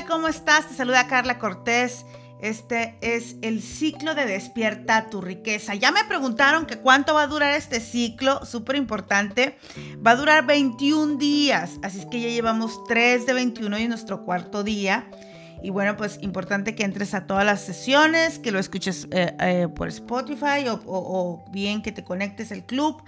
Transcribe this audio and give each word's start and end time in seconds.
tal? 0.00 0.08
¿Cómo 0.08 0.28
estás? 0.28 0.68
Te 0.68 0.74
saluda 0.74 1.06
Carla 1.06 1.38
Cortés. 1.38 2.04
Este 2.40 2.96
es 3.00 3.36
el 3.42 3.60
ciclo 3.62 4.14
de 4.14 4.24
despierta 4.24 5.10
tu 5.10 5.20
riqueza. 5.20 5.74
Ya 5.74 5.90
me 5.90 6.04
preguntaron 6.04 6.64
que 6.66 6.78
cuánto 6.78 7.14
va 7.14 7.22
a 7.22 7.26
durar 7.26 7.54
este 7.54 7.80
ciclo, 7.80 8.44
súper 8.46 8.76
importante. 8.76 9.58
Va 10.04 10.12
a 10.12 10.16
durar 10.16 10.46
21 10.46 11.18
días, 11.18 11.72
así 11.82 12.00
es 12.00 12.06
que 12.06 12.20
ya 12.20 12.28
llevamos 12.28 12.82
3 12.88 13.26
de 13.26 13.32
21 13.32 13.78
y 13.78 13.88
nuestro 13.88 14.24
cuarto 14.24 14.62
día. 14.62 15.06
Y 15.62 15.70
bueno, 15.70 15.96
pues 15.96 16.18
importante 16.22 16.74
que 16.74 16.84
entres 16.84 17.12
a 17.12 17.26
todas 17.26 17.44
las 17.44 17.60
sesiones, 17.60 18.38
que 18.38 18.52
lo 18.52 18.58
escuches 18.58 19.06
eh, 19.10 19.36
eh, 19.40 19.68
por 19.74 19.88
Spotify 19.88 20.64
o, 20.68 21.44
bien 21.50 21.82
que 21.82 21.92
te 21.92 22.04
conectes 22.04 22.52
al 22.52 22.64
club. 22.64 23.02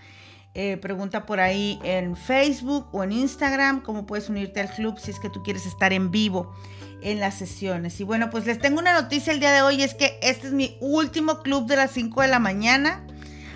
Eh, 0.54 0.76
pregunta 0.76 1.24
por 1.24 1.40
ahí 1.40 1.80
en 1.82 2.14
Facebook 2.14 2.86
o 2.92 3.02
en 3.02 3.12
Instagram 3.12 3.80
cómo 3.80 4.04
puedes 4.04 4.28
unirte 4.28 4.60
al 4.60 4.68
club 4.68 4.98
si 4.98 5.10
es 5.10 5.18
que 5.18 5.30
tú 5.30 5.42
quieres 5.42 5.64
estar 5.64 5.94
en 5.94 6.10
vivo 6.10 6.54
en 7.00 7.20
las 7.20 7.34
sesiones. 7.34 7.98
Y 8.00 8.04
bueno, 8.04 8.28
pues 8.30 8.44
les 8.44 8.58
tengo 8.58 8.78
una 8.78 8.92
noticia 8.92 9.32
el 9.32 9.40
día 9.40 9.52
de 9.52 9.62
hoy, 9.62 9.82
es 9.82 9.94
que 9.94 10.18
este 10.22 10.48
es 10.48 10.52
mi 10.52 10.76
último 10.80 11.42
club 11.42 11.66
de 11.66 11.76
las 11.76 11.92
5 11.92 12.20
de 12.20 12.28
la 12.28 12.38
mañana. 12.38 13.06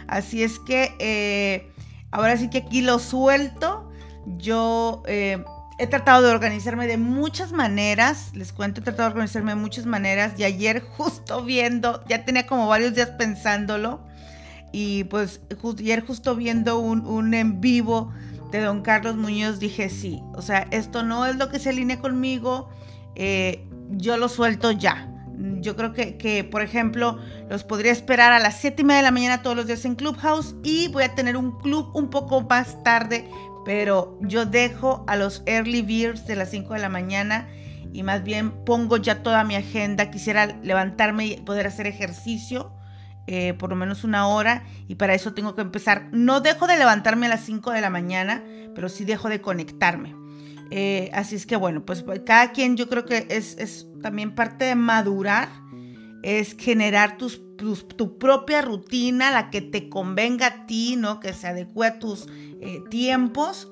Así 0.09 0.43
es 0.43 0.59
que 0.59 1.71
ahora 2.11 2.37
sí 2.39 2.49
que 2.49 2.59
aquí 2.59 2.81
lo 2.81 2.99
suelto. 2.99 3.91
Yo 4.39 5.03
he 5.79 5.87
tratado 5.87 6.27
de 6.27 6.33
organizarme 6.33 6.87
de 6.87 6.97
muchas 6.97 7.53
maneras, 7.53 8.31
les 8.35 8.53
cuento, 8.53 8.81
he 8.81 8.85
tratado 8.85 9.11
de 9.11 9.13
organizarme 9.13 9.53
de 9.53 9.61
muchas 9.61 9.87
maneras 9.87 10.33
y 10.39 10.45
ayer 10.45 10.83
justo 10.97 11.45
viendo, 11.45 12.03
ya 12.09 12.25
tenía 12.25 12.47
como 12.47 12.67
varios 12.67 12.95
días 12.95 13.11
pensándolo 13.11 14.01
y 14.73 15.05
pues 15.05 15.41
ayer 15.79 16.05
justo 16.05 16.37
viendo 16.37 16.79
un, 16.79 17.35
en 17.35 17.61
vivo 17.61 18.13
de 18.51 18.61
don 18.61 18.83
Carlos 18.83 19.17
Muñoz 19.17 19.59
dije 19.59 19.89
sí, 19.89 20.23
o 20.35 20.43
sea, 20.43 20.67
esto 20.71 21.03
no 21.03 21.27
es 21.27 21.37
lo 21.37 21.49
que 21.49 21.59
se 21.59 21.71
alinea 21.71 22.01
conmigo, 22.01 22.69
eh, 23.15 23.67
yo 23.91 24.17
lo 24.17 24.29
suelto 24.29 24.71
ya. 24.71 25.13
Yo 25.61 25.77
creo 25.77 25.93
que, 25.93 26.17
que, 26.17 26.45
por 26.45 26.63
ejemplo, 26.63 27.19
los 27.51 27.63
podría 27.63 27.93
esperar 27.93 28.33
a 28.33 28.39
las 28.39 28.59
7 28.59 28.81
y 28.81 28.85
media 28.87 28.99
de 28.99 29.03
la 29.03 29.11
mañana 29.11 29.43
todos 29.43 29.55
los 29.55 29.67
días 29.67 29.85
en 29.85 29.95
Clubhouse 29.95 30.55
y 30.63 30.89
voy 30.89 31.03
a 31.03 31.15
tener 31.15 31.37
un 31.37 31.59
club 31.59 31.91
un 31.95 32.09
poco 32.09 32.41
más 32.41 32.83
tarde 32.83 33.29
pero 33.67 34.17
yo 34.21 34.47
dejo 34.47 35.05
a 35.09 35.17
los 35.17 35.43
early 35.45 35.83
birds 35.83 36.25
de 36.29 36.37
las 36.37 36.51
5 36.51 36.75
de 36.75 36.79
la 36.79 36.89
mañana 36.89 37.49
y 37.93 38.05
más 38.05 38.23
bien 38.23 38.53
pongo 38.65 38.97
ya 38.97 39.25
toda 39.25 39.43
mi 39.43 39.57
agenda. 39.57 40.09
Quisiera 40.09 40.47
levantarme 40.63 41.27
y 41.27 41.37
poder 41.39 41.67
hacer 41.67 41.89
ejercicio 41.89 42.71
eh, 43.27 43.55
por 43.55 43.71
lo 43.71 43.77
menos 43.77 44.05
una 44.05 44.29
hora 44.29 44.65
y 44.89 44.97
para 44.97 45.15
eso 45.15 45.35
tengo 45.35 45.55
que 45.55 45.63
empezar. 45.63 46.09
No 46.13 46.41
dejo 46.41 46.67
de 46.67 46.79
levantarme 46.79 47.27
a 47.27 47.31
las 47.31 47.45
5 47.45 47.73
de 47.73 47.81
la 47.81 47.91
mañana, 47.91 48.43
pero 48.75 48.89
sí 48.89 49.05
dejo 49.05 49.29
de 49.29 49.41
conectarme. 49.41 50.15
Eh, 50.71 51.11
así 51.13 51.37
es 51.37 51.47
que 51.47 51.57
bueno, 51.57 51.85
pues 51.85 52.05
cada 52.25 52.53
quien 52.53 52.77
yo 52.77 52.89
creo 52.89 53.05
que 53.05 53.27
es, 53.31 53.57
es 53.59 53.87
también 54.03 54.35
parte 54.35 54.65
de 54.65 54.75
madurar, 54.75 55.49
es 56.23 56.57
generar 56.59 57.17
tus 57.19 57.41
tu, 57.57 58.19
propia 58.19 58.63
rutina, 58.63 59.31
la 59.31 59.51
que 59.51 59.61
te 59.61 59.89
convenga 59.89 60.47
a 60.47 60.67
ti, 60.67 60.97
¿no? 60.97 61.21
Que 61.21 61.33
se 61.33 61.47
adecue 61.47 61.87
a 61.87 61.99
tus 61.99 62.27
eh, 62.61 62.83
tiempos. 62.91 63.69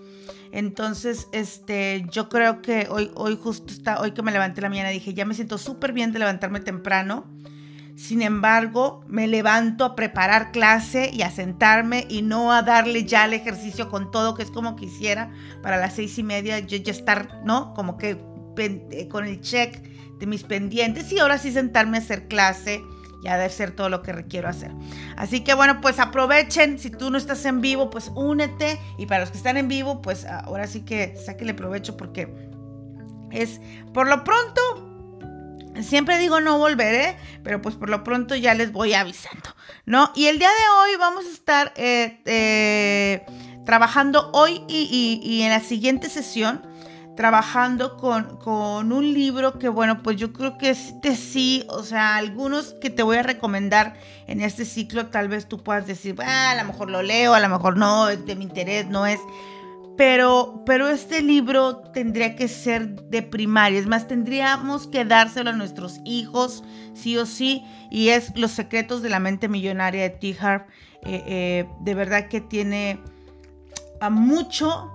Entonces, 0.52 1.28
este, 1.32 2.06
yo 2.10 2.28
creo 2.28 2.62
que 2.62 2.86
hoy, 2.90 3.10
hoy 3.14 3.38
justo 3.40 3.72
está, 3.72 4.00
hoy 4.00 4.12
que 4.12 4.22
me 4.22 4.32
levanté 4.32 4.60
la 4.60 4.68
mañana, 4.68 4.90
dije, 4.90 5.14
ya 5.14 5.24
me 5.24 5.34
siento 5.34 5.58
súper 5.58 5.92
bien 5.92 6.12
de 6.12 6.20
levantarme 6.20 6.60
temprano. 6.60 7.26
Sin 7.96 8.22
embargo, 8.22 9.04
me 9.06 9.26
levanto 9.26 9.84
a 9.84 9.94
preparar 9.94 10.50
clase 10.50 11.10
y 11.12 11.22
a 11.22 11.30
sentarme 11.30 12.06
y 12.08 12.22
no 12.22 12.52
a 12.52 12.62
darle 12.62 13.04
ya 13.04 13.24
el 13.24 13.34
ejercicio 13.34 13.88
con 13.88 14.10
todo, 14.10 14.34
que 14.34 14.42
es 14.42 14.50
como 14.50 14.74
quisiera, 14.74 15.30
para 15.62 15.76
las 15.76 15.94
seis 15.94 16.18
y 16.18 16.22
media 16.22 16.58
yo 16.58 16.76
ya 16.76 16.92
estar, 16.92 17.42
¿no? 17.44 17.72
Como 17.74 17.96
que 17.96 18.18
eh, 18.56 19.08
con 19.08 19.24
el 19.24 19.40
check 19.40 19.80
de 20.18 20.26
mis 20.26 20.42
pendientes 20.42 21.10
y 21.12 21.18
ahora 21.18 21.38
sí 21.38 21.52
sentarme 21.52 21.98
a 21.98 22.00
hacer 22.00 22.26
clase 22.28 22.82
y 23.24 23.28
de 23.28 23.48
ser 23.48 23.70
todo 23.70 23.88
lo 23.88 24.02
que 24.02 24.12
requiero 24.12 24.48
hacer. 24.48 24.70
Así 25.16 25.40
que 25.40 25.54
bueno, 25.54 25.80
pues 25.80 25.98
aprovechen, 25.98 26.78
si 26.78 26.90
tú 26.90 27.10
no 27.10 27.16
estás 27.16 27.44
en 27.46 27.62
vivo, 27.62 27.88
pues 27.88 28.12
únete 28.14 28.78
y 28.98 29.06
para 29.06 29.20
los 29.20 29.30
que 29.30 29.38
están 29.38 29.56
en 29.56 29.66
vivo, 29.66 30.02
pues 30.02 30.26
ahora 30.26 30.66
sí 30.66 30.82
que 30.82 31.16
sáquenle 31.16 31.54
provecho 31.54 31.96
porque 31.96 32.28
es 33.30 33.60
por 33.94 34.08
lo 34.08 34.22
pronto 34.24 34.93
Siempre 35.82 36.18
digo 36.18 36.40
no 36.40 36.58
volveré, 36.58 37.16
pero 37.42 37.60
pues 37.60 37.74
por 37.74 37.90
lo 37.90 38.04
pronto 38.04 38.34
ya 38.34 38.54
les 38.54 38.72
voy 38.72 38.94
avisando, 38.94 39.54
¿no? 39.86 40.10
Y 40.14 40.26
el 40.26 40.38
día 40.38 40.48
de 40.48 40.68
hoy 40.80 40.96
vamos 40.98 41.24
a 41.26 41.30
estar 41.30 41.72
eh, 41.76 42.20
eh, 42.24 43.26
trabajando 43.66 44.30
hoy 44.32 44.62
y 44.68 45.42
en 45.42 45.50
la 45.50 45.60
siguiente 45.60 46.08
sesión 46.08 46.74
trabajando 47.16 47.96
con, 47.96 48.38
con, 48.38 48.92
un 48.92 49.14
libro 49.14 49.58
que, 49.58 49.68
bueno, 49.68 50.02
pues 50.02 50.16
yo 50.16 50.32
creo 50.32 50.58
que 50.58 50.70
este 50.70 51.16
sí, 51.16 51.64
o 51.68 51.82
sea, 51.82 52.16
algunos 52.16 52.74
que 52.80 52.90
te 52.90 53.02
voy 53.02 53.16
a 53.18 53.22
recomendar 53.22 53.94
en 54.26 54.40
este 54.40 54.64
ciclo, 54.64 55.06
tal 55.06 55.28
vez 55.28 55.46
tú 55.46 55.62
puedas 55.62 55.86
decir, 55.86 56.16
ah, 56.20 56.50
a 56.50 56.54
lo 56.56 56.64
mejor 56.64 56.90
lo 56.90 57.02
leo, 57.02 57.34
a 57.34 57.40
lo 57.40 57.48
mejor 57.48 57.76
no, 57.76 58.08
es 58.08 58.24
de 58.26 58.34
mi 58.36 58.44
interés, 58.44 58.86
no 58.86 59.06
es. 59.06 59.20
Pero, 59.96 60.62
pero 60.66 60.88
este 60.88 61.22
libro 61.22 61.76
tendría 61.92 62.34
que 62.34 62.48
ser 62.48 62.96
de 63.04 63.22
primaria, 63.22 63.78
es 63.78 63.86
más, 63.86 64.08
tendríamos 64.08 64.88
que 64.88 65.04
dárselo 65.04 65.50
a 65.50 65.52
nuestros 65.52 66.00
hijos, 66.04 66.64
sí 66.94 67.16
o 67.16 67.26
sí, 67.26 67.64
y 67.90 68.08
es 68.08 68.36
Los 68.36 68.50
secretos 68.50 69.02
de 69.02 69.10
la 69.10 69.20
mente 69.20 69.48
millonaria 69.48 70.02
de 70.02 70.10
T. 70.10 70.36
Harv. 70.40 70.66
Eh, 71.06 71.22
eh, 71.26 71.68
de 71.80 71.94
verdad 71.94 72.28
que 72.28 72.40
tiene 72.40 72.98
a 74.00 74.10
mucho 74.10 74.90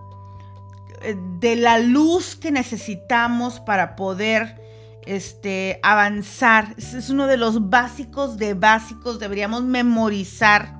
eh, 1.04 1.16
de 1.40 1.56
la 1.56 1.78
luz 1.78 2.36
que 2.36 2.52
necesitamos 2.52 3.60
para 3.60 3.96
poder 3.96 4.60
este, 5.06 5.80
avanzar. 5.82 6.74
es 6.78 7.10
uno 7.10 7.28
de 7.28 7.38
los 7.38 7.70
básicos 7.70 8.38
de 8.38 8.54
básicos. 8.54 9.20
Deberíamos 9.20 9.64
memorizar 9.64 10.80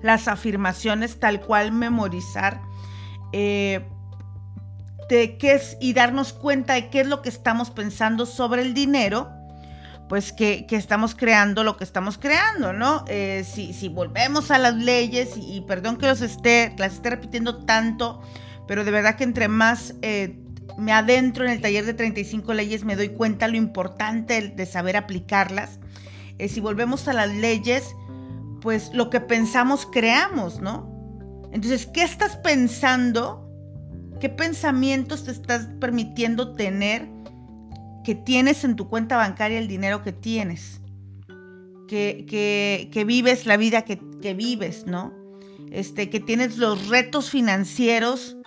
las 0.00 0.28
afirmaciones 0.28 1.18
tal 1.18 1.40
cual 1.40 1.72
memorizar. 1.72 2.67
Eh, 3.32 3.84
y 5.80 5.92
darnos 5.94 6.34
cuenta 6.34 6.74
de 6.74 6.90
qué 6.90 7.00
es 7.00 7.06
lo 7.06 7.22
que 7.22 7.30
estamos 7.30 7.70
pensando 7.70 8.26
sobre 8.26 8.60
el 8.60 8.74
dinero, 8.74 9.30
pues 10.08 10.32
que, 10.32 10.66
estamos 10.70 11.14
creando 11.14 11.64
lo 11.64 11.78
que 11.78 11.84
estamos 11.84 12.18
creando, 12.18 12.74
¿no? 12.74 13.04
Eh, 13.08 13.44
si, 13.44 13.88
volvemos 13.88 14.50
a 14.50 14.58
las 14.58 14.74
leyes, 14.74 15.30
y, 15.36 15.62
perdón 15.62 15.96
que 15.96 16.06
los 16.06 16.20
esté, 16.20 16.74
las 16.76 16.94
esté 16.94 17.10
repitiendo 17.10 17.64
tanto, 17.64 18.20
pero 18.66 18.84
de 18.84 18.90
verdad 18.90 19.16
que 19.16 19.24
entre 19.24 19.48
más 19.48 19.94
eh, 20.02 20.38
me 20.76 20.92
adentro 20.92 21.44
en 21.44 21.52
el 21.52 21.60
taller 21.62 21.86
de 21.86 21.94
35 21.94 22.52
leyes, 22.52 22.84
me 22.84 22.94
doy 22.94 23.08
cuenta 23.08 23.48
lo 23.48 23.56
importante 23.56 24.48
de 24.48 24.66
saber 24.66 24.96
aplicarlas. 24.96 25.78
Si 26.48 26.60
volvemos 26.60 27.08
a 27.08 27.14
las 27.14 27.30
leyes, 27.30 27.96
pues 28.60 28.92
lo 28.92 29.10
que 29.10 29.20
pensamos 29.20 29.88
creamos, 29.90 30.60
¿no? 30.60 30.87
Entonces, 31.52 31.86
¿qué 31.86 32.02
estás 32.02 32.36
pensando? 32.36 33.44
¿Qué 34.20 34.28
pensamientos 34.28 35.24
te 35.24 35.30
estás 35.30 35.68
permitiendo 35.80 36.54
tener 36.54 37.08
que 38.04 38.14
tienes 38.14 38.64
en 38.64 38.76
tu 38.76 38.88
cuenta 38.88 39.16
bancaria 39.16 39.58
el 39.58 39.68
dinero 39.68 40.02
que 40.02 40.12
tienes? 40.12 40.80
Que, 41.88 43.04
vives 43.06 43.46
la 43.46 43.56
vida 43.56 43.82
que, 43.82 43.98
que 44.20 44.34
vives, 44.34 44.86
¿no? 44.86 45.14
Este, 45.70 46.10
que 46.10 46.20
tienes 46.20 46.58
los 46.58 46.88
retos 46.88 47.30
financieros 47.30 48.38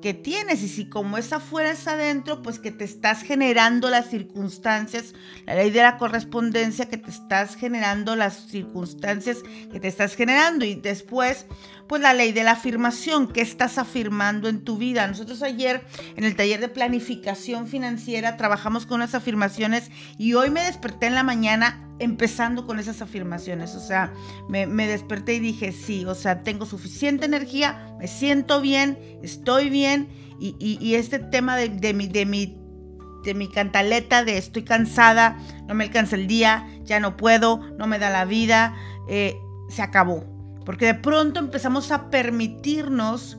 que 0.00 0.14
tienes 0.14 0.62
y 0.62 0.68
si 0.68 0.86
como 0.86 1.18
es 1.18 1.32
afuera 1.32 1.70
es 1.70 1.86
adentro, 1.86 2.42
pues 2.42 2.58
que 2.58 2.70
te 2.70 2.84
estás 2.84 3.22
generando 3.22 3.90
las 3.90 4.08
circunstancias, 4.08 5.14
la 5.46 5.54
ley 5.54 5.70
de 5.70 5.82
la 5.82 5.98
correspondencia, 5.98 6.88
que 6.88 6.96
te 6.96 7.10
estás 7.10 7.54
generando 7.56 8.16
las 8.16 8.46
circunstancias 8.46 9.38
que 9.70 9.80
te 9.80 9.88
estás 9.88 10.16
generando 10.16 10.64
y 10.64 10.74
después, 10.74 11.46
pues 11.90 12.02
la 12.02 12.14
ley 12.14 12.30
de 12.30 12.44
la 12.44 12.52
afirmación, 12.52 13.26
que 13.26 13.40
estás 13.40 13.76
afirmando 13.76 14.48
en 14.48 14.62
tu 14.62 14.78
vida. 14.78 15.08
Nosotros 15.08 15.42
ayer 15.42 15.84
en 16.14 16.22
el 16.22 16.36
taller 16.36 16.60
de 16.60 16.68
planificación 16.68 17.66
financiera 17.66 18.36
trabajamos 18.36 18.86
con 18.86 18.98
unas 18.98 19.16
afirmaciones 19.16 19.90
y 20.16 20.34
hoy 20.34 20.50
me 20.50 20.62
desperté 20.62 21.06
en 21.06 21.16
la 21.16 21.24
mañana 21.24 21.90
empezando 21.98 22.64
con 22.64 22.78
esas 22.78 23.02
afirmaciones. 23.02 23.74
O 23.74 23.80
sea, 23.80 24.12
me, 24.48 24.68
desperté 24.86 25.34
y 25.34 25.40
dije, 25.40 25.72
sí, 25.72 26.04
o 26.04 26.14
sea, 26.14 26.44
tengo 26.44 26.64
suficiente 26.64 27.26
energía, 27.26 27.92
me 27.98 28.06
siento 28.06 28.60
bien, 28.60 28.96
estoy 29.24 29.68
bien. 29.68 30.08
Y, 30.38 30.94
este 30.94 31.18
tema 31.18 31.56
de, 31.56 31.92
mi, 31.92 32.06
de, 32.06 32.24
mi, 32.24 32.56
de 33.24 33.34
mi 33.34 33.48
cantaleta 33.48 34.24
de 34.24 34.38
estoy 34.38 34.62
cansada, 34.62 35.36
no 35.66 35.74
me 35.74 35.82
alcanza 35.82 36.14
el 36.14 36.28
día, 36.28 36.68
ya 36.84 37.00
no 37.00 37.16
puedo, 37.16 37.58
no 37.78 37.88
me 37.88 37.98
da 37.98 38.10
la 38.10 38.26
vida, 38.26 38.76
eh, 39.08 39.34
se 39.68 39.82
acabó. 39.82 40.39
Porque 40.64 40.86
de 40.86 40.94
pronto 40.94 41.40
empezamos 41.40 41.90
a 41.90 42.10
permitirnos 42.10 43.38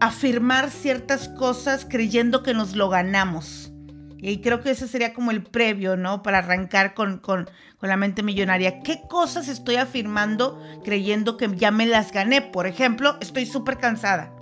afirmar 0.00 0.70
ciertas 0.70 1.28
cosas 1.28 1.86
creyendo 1.88 2.42
que 2.42 2.54
nos 2.54 2.76
lo 2.76 2.88
ganamos. 2.88 3.72
Y 4.18 4.40
creo 4.40 4.60
que 4.60 4.70
ese 4.70 4.88
sería 4.88 5.14
como 5.14 5.30
el 5.30 5.42
previo, 5.42 5.96
¿no? 5.96 6.22
Para 6.22 6.38
arrancar 6.38 6.94
con, 6.94 7.18
con, 7.18 7.48
la 7.80 7.96
mente 7.96 8.24
millonaria. 8.24 8.80
¿Qué 8.80 9.02
cosas 9.08 9.46
estoy 9.46 9.76
afirmando 9.76 10.60
creyendo 10.84 11.36
que 11.36 11.48
ya 11.54 11.70
me 11.70 11.86
las 11.86 12.10
gané? 12.10 12.42
Por 12.42 12.66
ejemplo, 12.66 13.16
estoy 13.20 13.46
súper 13.46 13.78
cansada. 13.78 14.34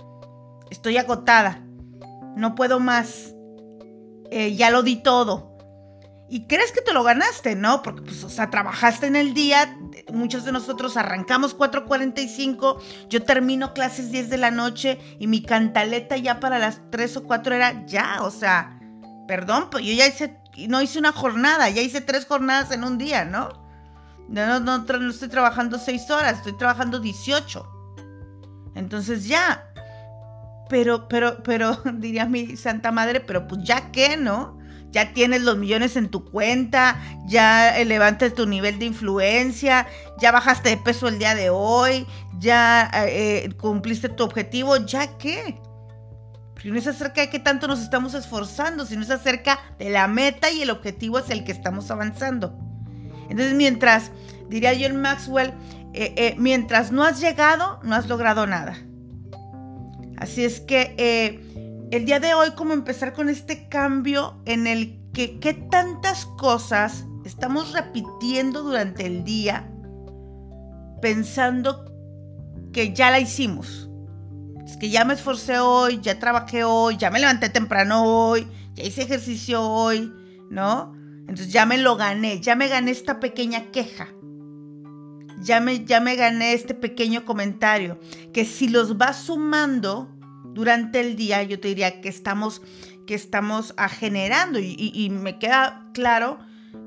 Estoy 0.71 0.97
agotada. 0.97 1.61
No 2.35 2.55
puedo 2.55 2.79
más. 2.79 3.35
eh, 4.31 4.55
ya 4.55 4.71
lo 4.71 4.81
di 4.81 4.95
todo. 5.03 5.55
Y 6.27 6.47
crees 6.47 6.71
que 6.71 6.81
te 6.81 6.93
lo 6.93 7.03
ganaste, 7.03 7.55
¿no? 7.55 7.83
Porque, 7.83 8.01
pues, 8.01 8.23
o 8.23 8.29
sea, 8.29 8.49
trabajaste 8.49 9.05
en 9.05 9.15
el 9.15 9.35
día, 9.35 9.77
muchos 10.13 10.45
de 10.45 10.51
nosotros 10.51 10.97
arrancamos 10.97 11.57
4.45, 11.57 12.79
yo 13.09 13.23
termino 13.23 13.73
clases 13.73 14.11
10 14.11 14.29
de 14.29 14.37
la 14.37 14.51
noche 14.51 14.99
y 15.19 15.27
mi 15.27 15.41
cantaleta 15.41 16.17
ya 16.17 16.39
para 16.39 16.59
las 16.59 16.81
3 16.91 17.17
o 17.17 17.23
4 17.23 17.55
era 17.55 17.85
ya, 17.85 18.19
o 18.21 18.31
sea, 18.31 18.79
perdón, 19.27 19.69
pues 19.69 19.85
yo 19.85 19.93
ya 19.93 20.07
hice, 20.07 20.37
no 20.67 20.81
hice 20.81 20.99
una 20.99 21.11
jornada, 21.11 21.69
ya 21.69 21.81
hice 21.81 22.01
tres 22.01 22.25
jornadas 22.25 22.71
en 22.71 22.83
un 22.83 22.97
día, 22.97 23.25
¿no? 23.25 23.49
No, 24.27 24.59
no, 24.59 24.77
no, 24.79 25.09
estoy 25.09 25.29
trabajando 25.29 25.77
6 25.77 26.09
horas, 26.09 26.37
estoy 26.37 26.57
trabajando 26.57 26.99
18. 26.99 27.71
Entonces 28.75 29.27
ya, 29.27 29.71
pero, 30.69 31.07
pero, 31.07 31.43
pero, 31.43 31.77
diría 31.93 32.25
mi 32.25 32.57
santa 32.57 32.91
madre, 32.91 33.19
pero 33.19 33.47
pues 33.47 33.61
ya 33.63 33.91
qué, 33.91 34.17
¿no? 34.17 34.54
Ya 34.95 35.11
tienes 35.11 35.41
los 35.41 35.57
millones 35.57 35.97
en 35.97 36.07
tu 36.07 36.23
cuenta, 36.23 37.01
ya 37.25 37.77
elevaste 37.77 38.29
tu 38.29 38.47
nivel 38.47 38.79
de 38.79 38.85
influencia, 38.85 39.87
ya 40.21 40.31
bajaste 40.31 40.69
de 40.69 40.77
peso 40.77 41.09
el 41.09 41.19
día 41.19 41.35
de 41.35 41.49
hoy, 41.49 42.07
ya 42.39 42.89
eh, 42.93 43.49
cumpliste 43.59 44.07
tu 44.07 44.23
objetivo, 44.23 44.77
¿ya 44.77 45.17
qué? 45.17 45.59
Porque 46.53 46.69
no 46.69 46.77
es 46.77 46.87
acerca 46.87 47.19
de 47.19 47.29
qué 47.29 47.39
tanto 47.39 47.67
nos 47.67 47.81
estamos 47.81 48.13
esforzando, 48.13 48.85
sino 48.85 49.01
es 49.01 49.11
acerca 49.11 49.59
de 49.77 49.89
la 49.89 50.07
meta 50.07 50.49
y 50.49 50.61
el 50.61 50.69
objetivo 50.69 51.17
hacia 51.17 51.35
el 51.35 51.43
que 51.43 51.51
estamos 51.51 51.91
avanzando. 51.91 52.57
Entonces, 53.29 53.53
mientras, 53.53 54.11
diría 54.47 54.71
yo 54.75 54.87
en 54.87 55.01
Maxwell, 55.01 55.53
eh, 55.93 56.13
eh, 56.15 56.35
mientras 56.37 56.93
no 56.93 57.03
has 57.03 57.19
llegado, 57.19 57.81
no 57.83 57.95
has 57.95 58.07
logrado 58.07 58.47
nada. 58.47 58.77
Así 60.15 60.45
es 60.45 60.61
que 60.61 60.95
eh, 60.97 61.44
el 61.91 62.05
día 62.05 62.19
de 62.19 62.33
hoy, 62.33 62.51
como 62.51 62.73
empezar 62.73 63.13
con 63.13 63.29
este 63.29 63.67
cambio 63.69 64.41
en 64.45 64.67
el 64.67 64.99
que 65.13 65.39
qué 65.39 65.53
tantas 65.53 66.25
cosas 66.25 67.05
estamos 67.25 67.73
repitiendo 67.73 68.63
durante 68.63 69.05
el 69.05 69.23
día 69.23 69.71
pensando 71.01 71.85
que 72.73 72.93
ya 72.93 73.11
la 73.11 73.19
hicimos. 73.19 73.89
Es 74.65 74.77
que 74.77 74.89
ya 74.89 75.05
me 75.05 75.13
esforcé 75.13 75.59
hoy, 75.59 75.99
ya 76.01 76.19
trabajé 76.19 76.63
hoy, 76.63 76.97
ya 76.97 77.11
me 77.11 77.19
levanté 77.19 77.49
temprano 77.49 78.03
hoy, 78.03 78.47
ya 78.73 78.83
hice 78.83 79.03
ejercicio 79.03 79.61
hoy, 79.61 80.11
¿no? 80.49 80.93
Entonces 81.21 81.51
ya 81.51 81.65
me 81.65 81.77
lo 81.77 81.95
gané, 81.95 82.41
ya 82.41 82.55
me 82.55 82.67
gané 82.67 82.91
esta 82.91 83.19
pequeña 83.19 83.71
queja. 83.71 84.07
Ya 85.41 85.59
me, 85.59 85.85
ya 85.85 85.99
me 85.99 86.15
gané 86.15 86.53
este 86.53 86.73
pequeño 86.73 87.25
comentario. 87.25 87.99
Que 88.33 88.45
si 88.45 88.67
los 88.67 88.97
vas 88.97 89.17
sumando 89.17 90.14
durante 90.55 91.01
el 91.01 91.17
día, 91.17 91.43
yo 91.43 91.59
te 91.59 91.67
diría 91.67 91.99
que 92.01 92.07
estamos, 92.07 92.61
que 93.05 93.13
estamos 93.13 93.75
generando. 93.99 94.57
Y, 94.57 95.09
me 95.11 95.37
queda 95.37 95.91
claro 95.93 96.39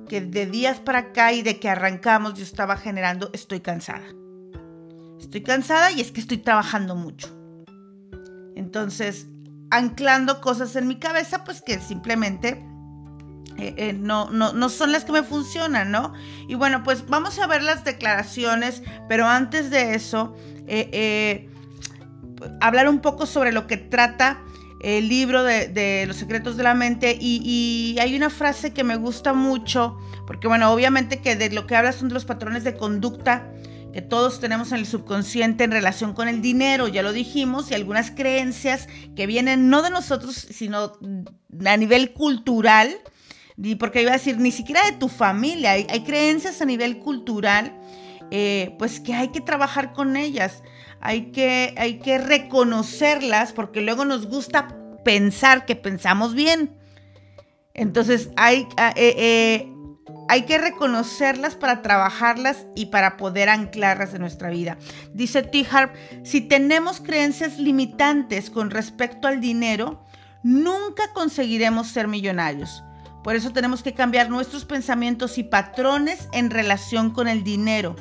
que 0.09 0.23
de 0.23 0.47
días 0.47 0.81
para 0.81 0.99
acá 1.01 1.33
y 1.35 1.43
de 1.43 1.61
que 1.61 1.69
arrancamos, 1.69 2.35
yo 2.35 2.43
estaba 2.43 2.79
generando, 2.79 3.31
estoy 3.35 3.61
cansada. 3.61 4.07
Estoy 5.21 5.43
cansada 5.43 5.93
y 5.93 6.01
es 6.01 6.11
que 6.11 6.21
estoy 6.21 6.39
trabajando 6.39 6.97
mucho. 6.97 7.29
Entonces, 8.57 9.27
anclando 9.71 10.41
cosas 10.41 10.75
en 10.75 10.89
mi 10.89 10.97
cabeza, 10.97 11.45
pues 11.45 11.61
que 11.61 11.79
simplemente 11.79 12.65
eh, 13.59 13.75
eh, 13.77 13.93
no, 13.93 14.31
no, 14.31 14.55
no 14.55 14.69
son 14.71 14.93
las 14.93 15.05
que 15.05 15.13
me 15.13 15.23
funcionan, 15.23 15.91
¿no? 15.91 16.15
Y 16.49 16.55
bueno, 16.55 16.83
pues 16.85 17.07
vamos 17.07 17.39
a 17.39 17.47
ver 17.47 17.63
las 17.63 17.85
declaraciones, 17.85 18.83
pero 19.11 19.27
antes 19.27 19.69
de 19.71 19.95
eso, 19.95 20.35
eh, 20.67 21.51
hablar 22.61 22.89
un 22.89 23.01
poco 23.01 23.27
sobre 23.27 23.53
lo 23.53 23.67
que 23.67 23.77
trata 23.77 24.43
el 24.81 25.09
libro 25.09 25.43
de, 25.43 26.05
los 26.07 26.17
secretos 26.17 26.57
de 26.57 26.63
la 26.63 26.75
mente 26.75 27.17
y, 27.21 27.41
y, 27.45 27.99
hay 27.99 28.15
una 28.15 28.31
frase 28.31 28.73
que 28.73 28.85
me 28.85 28.97
gusta 28.97 29.33
mucho, 29.33 29.99
porque 30.27 30.47
bueno, 30.47 30.73
obviamente 30.73 31.21
que 31.21 31.35
de 31.35 31.51
lo 31.51 31.67
que 31.67 31.75
habla 31.75 31.93
son 31.93 32.09
de 32.09 32.15
los 32.15 32.25
patrones 32.25 32.63
de 32.63 32.77
conducta 32.77 33.51
que 33.93 34.03
todos 34.03 34.39
tenemos 34.41 34.71
en 34.73 34.79
el 34.79 34.87
subconsciente 34.87 35.65
en 35.65 35.73
relación 35.73 36.13
con 36.13 36.29
el 36.29 36.43
dinero, 36.43 36.89
ya 36.89 37.03
lo 37.03 37.13
dijimos, 37.13 37.71
y 37.71 37.75
algunas 37.75 38.11
creencias 38.11 38.89
que 39.17 39.27
vienen 39.27 39.71
no 39.71 39.83
de 39.83 39.91
nosotros, 39.91 40.35
sino 40.37 40.93
a 41.65 41.77
nivel 41.77 42.13
cultural, 42.13 42.97
porque 43.79 44.03
iba 44.03 44.11
a 44.11 44.15
decir, 44.15 44.39
ni 44.39 44.53
siquiera 44.53 44.85
de 44.85 44.93
tu 44.93 45.09
familia, 45.09 45.73
hay, 45.73 46.05
creencias 46.05 46.61
a 46.61 46.65
nivel 46.65 46.99
cultural, 46.99 47.77
eh, 48.31 48.77
pues 48.79 49.01
que 49.01 49.15
hay 49.15 49.29
que 49.29 49.41
trabajar 49.41 49.93
con 49.93 50.17
ellas, 50.17 50.63
hay 51.01 51.31
que, 51.33 51.75
hay 51.77 51.99
que 51.99 52.19
reconocerlas, 52.19 53.53
porque 53.53 53.81
luego 53.81 54.05
nos 54.05 54.27
gusta 54.27 54.69
pensar 55.05 55.65
que 55.65 55.77
pensamos 55.77 56.35
bien. 56.35 56.77
Entonces 57.75 58.31
hay, 58.37 58.67
eh, 58.77 58.93
eh, 58.97 59.73
hay 60.29 60.43
que 60.43 60.59
reconocerlas 60.59 61.55
para 61.55 61.81
trabajarlas 61.81 62.67
y 62.75 62.87
para 62.87 63.17
poder 63.17 63.49
anclarlas 63.49 64.15
en 64.15 64.21
nuestra 64.21 64.51
vida. 64.51 64.77
Dice 65.15 65.43
T. 65.43 65.67
Harp, 65.71 65.95
si 66.25 66.41
tenemos 66.41 67.01
creencias 67.01 67.59
limitantes 67.59 68.51
con 68.51 68.71
respecto 68.71 69.29
al 69.29 69.41
dinero, 69.41 70.05
nunca 70.43 71.13
conseguiremos 71.13 71.89
ser 71.89 72.09
millonarios. 72.09 72.83
Por 73.23 73.37
eso 73.37 73.53
tenemos 73.53 73.83
que 73.83 73.95
cambiar 73.95 74.31
nuestros 74.31 74.65
pensamientos 74.65 75.39
y 75.39 75.45
patrones 75.45 76.29
en 76.33 76.51
relación 76.51 77.11
con 77.11 77.29
el 77.29 77.45
dinero. 77.45 77.97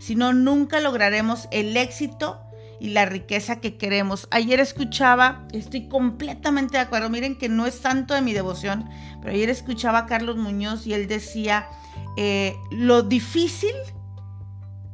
Si 0.00 0.16
no, 0.16 0.32
nunca 0.32 0.80
lograremos 0.80 1.46
el 1.52 1.76
éxito 1.76 2.40
y 2.80 2.88
la 2.88 3.04
riqueza 3.04 3.60
que 3.60 3.76
queremos. 3.76 4.26
Ayer 4.30 4.58
escuchaba, 4.58 5.46
estoy 5.52 5.88
completamente 5.88 6.78
de 6.78 6.82
acuerdo, 6.82 7.10
miren 7.10 7.36
que 7.36 7.50
no 7.50 7.66
es 7.66 7.74
santo 7.74 8.14
de 8.14 8.22
mi 8.22 8.32
devoción, 8.32 8.88
pero 9.20 9.34
ayer 9.34 9.50
escuchaba 9.50 9.98
a 9.98 10.06
Carlos 10.06 10.38
Muñoz 10.38 10.86
y 10.86 10.94
él 10.94 11.06
decía, 11.06 11.68
eh, 12.16 12.56
lo 12.70 13.02
difícil 13.02 13.74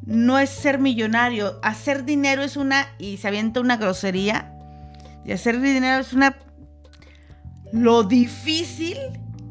no 0.05 0.41
es 0.41 0.51
ser 0.51 0.81
millonario, 0.81 1.61
hacer 1.63 2.05
dinero 2.05 2.43
es 2.43 2.57
una, 2.57 2.89
y 2.99 3.19
se 3.19 3.29
avienta 3.29 3.61
una 3.61 3.77
grosería, 3.77 4.53
y 5.25 5.33
hacer 5.33 5.61
dinero 5.61 6.01
es 6.01 6.13
una... 6.13 6.37
Lo 7.73 8.05
difícil 8.05 8.97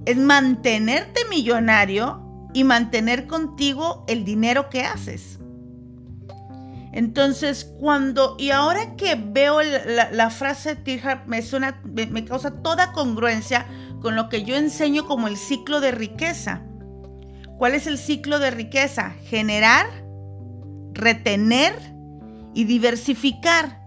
es 0.06 0.18
mantenerte 0.18 1.22
millonario 1.30 2.50
y 2.54 2.63
mantener 2.63 3.28
contigo 3.28 4.06
el 4.08 4.24
dinero 4.24 4.69
que 4.69 4.84
haces. 4.84 5.35
Entonces, 6.95 7.65
cuando, 7.77 8.38
y 8.39 8.51
ahora 8.51 8.96
que 8.96 9.15
veo 9.15 9.60
la, 9.62 10.29
frase 10.29 10.75
de 10.75 11.20
me 11.27 11.41
suena, 11.41 11.81
me, 11.84 12.24
causa 12.24 12.62
toda 12.62 12.93
congruencia 12.93 13.67
con 14.01 14.15
lo 14.15 14.29
que 14.29 14.43
yo 14.43 14.55
enseño 14.55 15.05
como 15.05 15.27
el 15.27 15.36
ciclo 15.36 15.81
de 15.81 15.91
riqueza. 15.91 16.63
¿Cuál 17.58 17.75
es 17.75 17.86
el 17.86 17.98
ciclo 17.98 18.39
de 18.39 18.50
riqueza? 18.50 19.13
Generar, 19.25 19.86
retener 20.93 21.77
y 22.53 22.63
diversificar. 22.63 23.81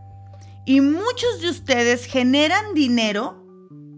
Y 0.67 0.83
muchos 0.83 1.41
de 1.41 1.49
ustedes 1.49 2.05
generan 2.05 2.75
dinero, 2.75 3.43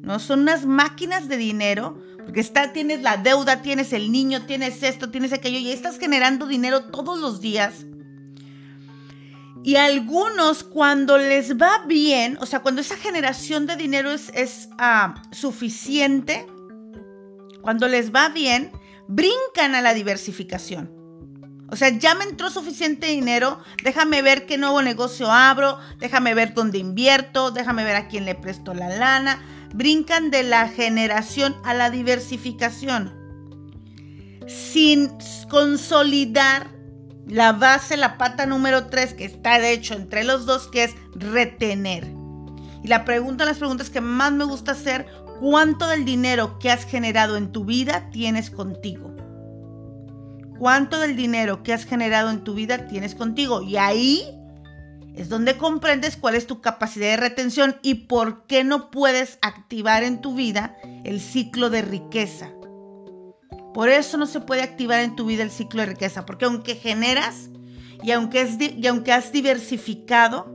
¿no? 0.03 0.21
Son 0.21 0.43
unas 0.43 0.67
máquinas 0.67 1.29
de 1.29 1.37
dinero 1.37 1.99
porque 2.25 2.41
está, 2.41 2.73
tienes 2.73 3.03
la 3.03 3.17
deuda, 3.17 3.61
tienes 3.61 3.93
el 3.93 4.13
niño, 4.13 4.47
tienes 4.47 4.85
esto, 4.85 5.11
tienes 5.11 5.33
aquello, 5.33 5.59
y 5.59 5.73
estás 5.73 5.99
generando 5.99 6.47
dinero 6.47 6.85
todos 6.85 7.19
los 7.19 7.41
días. 7.41 7.87
Y 9.63 9.77
algunos 9.77 10.65
cuando 10.65 11.19
les 11.19 11.57
va 11.57 11.85
bien, 11.87 12.39
o 12.41 12.47
sea, 12.47 12.61
cuando 12.61 12.81
esa 12.81 12.97
generación 12.97 13.67
de 13.67 13.77
dinero 13.77 14.11
es, 14.11 14.69
ah, 14.79 15.23
suficiente, 15.33 16.47
cuando 17.61 17.87
les 17.89 18.15
va 18.15 18.31
bien, 18.31 18.73
brincan 19.07 19.75
a 19.75 19.83
la 19.83 19.93
diversificación. 19.93 20.91
O 21.69 21.77
sea, 21.77 21.91
ya 21.91 22.15
me 22.15 22.25
entró 22.25 22.51
suficiente 22.51 23.09
dinero, 23.09 23.59
déjame 23.85 24.23
ver 24.23 24.47
qué 24.47 24.59
nuevo 24.59 24.83
negocio 24.83 25.31
abro, 25.31 25.79
déjame 25.99 26.35
ver 26.35 26.55
dónde 26.55 26.79
invierto, 26.79 27.51
déjame 27.51 27.85
ver 27.85 27.97
a 27.97 28.09
quién 28.09 28.25
le 28.25 28.35
presto 28.35 28.75
la 28.75 28.89
lana, 28.89 29.41
brincan 29.73 30.31
de 30.31 30.43
la 30.43 30.69
generación 30.69 31.55
a 31.65 31.75
la 31.75 31.91
diversificación 31.91 33.21
sin 34.51 35.11
consolidar 35.49 36.80
la 37.31 37.53
base, 37.53 37.97
la 37.97 38.19
pata 38.19 38.45
número 38.45 38.87
3 38.87 39.15
que 39.15 39.25
está 39.25 39.59
de 39.59 39.73
hecho 39.73 39.95
entre 39.95 40.25
los 40.25 40.47
dos, 40.47 40.69
que 40.69 40.85
es 40.85 40.95
retener. 41.15 42.07
Y 42.83 42.89
la 42.89 43.05
pregunta, 43.05 43.45
las 43.45 43.59
preguntas 43.59 43.89
que 43.89 44.01
más 44.01 44.33
me 44.33 44.45
gusta 44.45 44.73
hacer, 44.73 45.07
¿cuánto 45.39 45.87
del 45.87 46.05
dinero 46.05 46.59
que 46.59 46.71
has 46.71 46.85
generado 46.85 47.37
en 47.37 47.53
tu 47.53 47.65
vida 47.65 48.11
tienes 48.11 48.51
contigo? 48.51 49.15
¿Cuánto 50.59 50.99
del 50.99 51.17
dinero 51.17 51.63
que 51.63 51.73
has 51.73 51.85
generado 51.85 52.31
en 52.31 52.43
tu 52.43 52.55
vida 52.55 52.89
tienes 52.89 53.15
contigo? 53.15 53.63
Y 53.63 53.77
ahí 53.77 54.23
es 55.15 55.29
donde 55.29 55.57
comprendes 55.57 56.17
cuál 56.17 56.35
es 56.35 56.47
tu 56.47 56.61
capacidad 56.61 57.07
de 57.07 57.17
retención 57.17 57.77
y 57.83 58.07
por 58.07 58.47
qué 58.47 58.65
no 58.65 58.91
puedes 58.91 59.39
activar 59.41 60.03
en 60.03 60.21
tu 60.21 60.35
vida 60.35 60.77
el 61.05 61.21
ciclo 61.21 61.71
de 61.71 61.83
riqueza. 61.83 62.51
Por 63.81 63.89
eso 63.89 64.19
no 64.19 64.27
se 64.27 64.41
puede 64.41 64.61
activar 64.61 65.01
en 65.01 65.17
tu 65.17 65.25
vida 65.25 65.43
el 65.43 65.51
ciclo 65.51 65.81
de 65.81 65.87
riqueza, 65.87 66.27
porque 66.27 66.45
aunque 66.45 66.75
generas 66.75 67.49
y 68.03 68.11
aunque, 68.11 68.43
es 68.43 68.59
y 68.61 68.87
aunque 68.87 69.11
has 69.11 69.33
diversificado, 69.33 70.55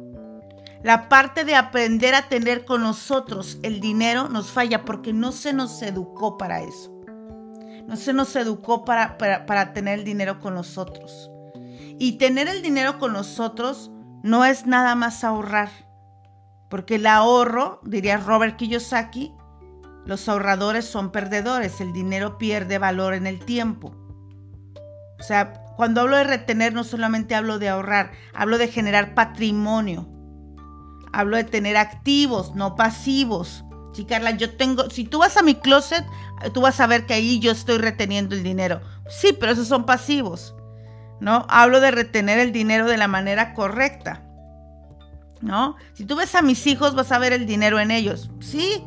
la 0.84 1.10
parte 1.10 1.44
de 1.44 1.55
aprender 1.55 2.13
a 2.13 2.29
tener 2.29 2.65
con 2.65 2.84
nosotros 2.84 3.58
el 3.63 3.79
dinero 3.79 4.29
nos 4.29 4.51
falla 4.51 4.86
porque 4.86 5.12
no 5.12 5.32
se 5.32 5.53
nos 5.53 5.82
educó 5.82 6.38
para 6.38 6.62
eso. 6.62 6.94
No 7.88 7.96
se 7.96 8.13
nos 8.13 8.36
educó 8.36 8.86
para, 8.86 9.17
para, 9.17 9.74
tener 9.74 9.98
el 9.98 10.05
dinero 10.05 10.39
con 10.39 10.53
nosotros. 10.53 11.32
Y 11.98 12.20
tener 12.20 12.48
el 12.48 12.62
dinero 12.62 13.00
con 13.00 13.12
nosotros 13.13 13.89
no 14.22 14.46
es 14.46 14.67
nada 14.67 14.94
más 14.94 15.24
ahorrar. 15.24 15.72
Porque 16.70 16.98
el 16.98 17.08
ahorro, 17.08 17.82
diría 17.86 18.17
Robert 18.17 18.55
Kiyosaki, 18.55 19.34
los 20.06 20.28
ahorradores 20.30 20.86
son 20.86 21.12
perdedores. 21.12 21.82
El 21.82 21.94
dinero 21.94 22.38
pierde 22.38 22.78
valor 22.78 23.14
en 23.14 23.28
el 23.28 23.40
tiempo. 23.40 23.96
O 25.20 25.24
sea, 25.24 25.54
cuando 25.76 26.02
hablo 26.02 26.18
de 26.18 26.24
retener 26.24 26.74
no 26.74 26.84
solamente 26.84 27.36
hablo 27.36 27.60
de 27.60 27.70
ahorrar, 27.70 28.12
hablo 28.34 28.58
de 28.58 28.68
generar 28.68 29.14
patrimonio 29.14 30.16
hablo 31.16 31.38
de 31.38 31.46
tener 31.46 31.78
activos, 31.78 32.56
no 32.56 32.76
pasivos. 32.76 33.64
Sí, 33.94 34.04
Carla, 34.04 34.32
yo 34.32 34.56
tengo, 34.58 34.90
si 34.90 35.06
tú 35.06 35.20
vas 35.20 35.38
a 35.38 35.42
mi 35.42 35.56
closet, 35.56 36.06
tú 36.54 36.62
vas 36.62 36.80
a 36.82 36.88
ver 36.88 37.06
que 37.06 37.14
ahí 37.14 37.40
yo 37.40 37.52
estoy 37.52 37.78
reteniendo 37.78 38.36
el 38.36 38.44
dinero. 38.44 38.82
Sí, 39.08 39.36
pero 39.40 39.54
esos 39.54 39.68
son 39.68 39.86
pasivos. 39.86 40.54
¿No? 41.22 41.46
Hablo 41.50 41.80
de 41.80 41.92
retener 41.92 42.40
el 42.40 42.52
dinero 42.52 42.88
de 42.88 42.98
la 42.98 43.08
manera 43.08 43.54
correcta. 43.54 44.26
¿No? 45.42 45.78
Si 45.94 46.04
tú 46.04 46.18
ves 46.18 46.36
a 46.36 46.42
mis 46.42 46.68
hijos, 46.68 46.94
vas 46.94 47.14
a 47.14 47.20
ver 47.20 47.32
el 47.32 47.46
dinero 47.46 47.80
en 47.80 47.92
ellos. 47.92 48.30
Sí, 48.42 48.84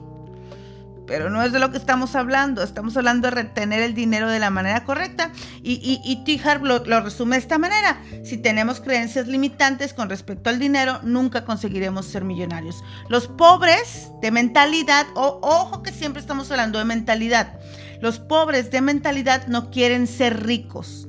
pero 1.09 1.31
no 1.31 1.43
es 1.43 1.53
de 1.53 1.59
lo 1.59 1.71
que 1.71 1.79
estamos 1.79 2.15
hablando. 2.15 2.63
Estamos 2.63 2.97
hablando 2.97 3.29
de 3.29 3.35
retener 3.35 3.81
el 3.81 3.95
dinero 3.95 4.29
de 4.29 4.39
la 4.39 4.51
manera 4.51 4.85
correcta. 4.85 5.33
Y, 5.63 5.73
y, 5.83 6.01
y 6.05 6.41
lo, 6.63 6.85
lo, 6.85 7.01
resume 7.01 7.37
de 7.37 7.41
esta 7.41 7.57
manera. 7.57 8.01
Si 8.23 8.37
tenemos 8.37 8.81
creencias 8.81 9.27
limitantes 9.27 9.95
con 9.95 10.11
respecto 10.11 10.51
al 10.51 10.59
dinero, 10.59 11.01
nunca 11.03 11.47
conseguiremos 11.47 12.07
ser 12.07 12.25
millonarios. 12.25 12.85
Los 13.09 13.27
pobres 13.27 14.11
de 14.21 14.31
mentalidad, 14.31 15.07
ojo 15.15 15.83
que 15.83 15.93
siempre 15.93 16.21
estamos 16.21 16.51
hablando 16.51 16.79
de 16.79 16.85
mentalidad. 16.85 17.59
Los 18.03 18.19
pobres 18.19 18.71
de 18.71 18.83
mentalidad 18.83 19.47
no 19.47 19.71
quieren 19.71 20.07
ser 20.07 20.45
ricos. 20.45 21.09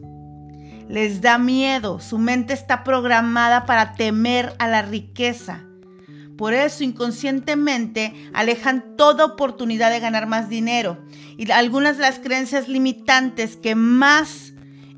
Les 0.87 1.21
da 1.21 1.37
miedo. 1.37 1.99
Su 1.99 2.17
mente 2.17 2.53
está 2.53 2.85
programada 2.85 3.65
para 3.65 3.93
temer 3.93 4.55
a 4.59 4.67
la 4.67 4.81
riqueza. 4.81 5.68
Por 6.39 6.53
eso 6.53 6.85
inconscientemente 6.85 8.31
alejan 8.33 8.95
toda 8.95 9.25
oportunidad 9.25 9.91
de 9.91 9.99
ganar 9.99 10.25
más 10.25 10.47
dinero. 10.47 10.97
Y 11.37 11.51
algunas 11.51 11.97
de 11.97 12.03
las 12.03 12.19
creencias 12.19 12.69
limitantes 12.69 13.57
que 13.57 13.75
más 13.75 14.53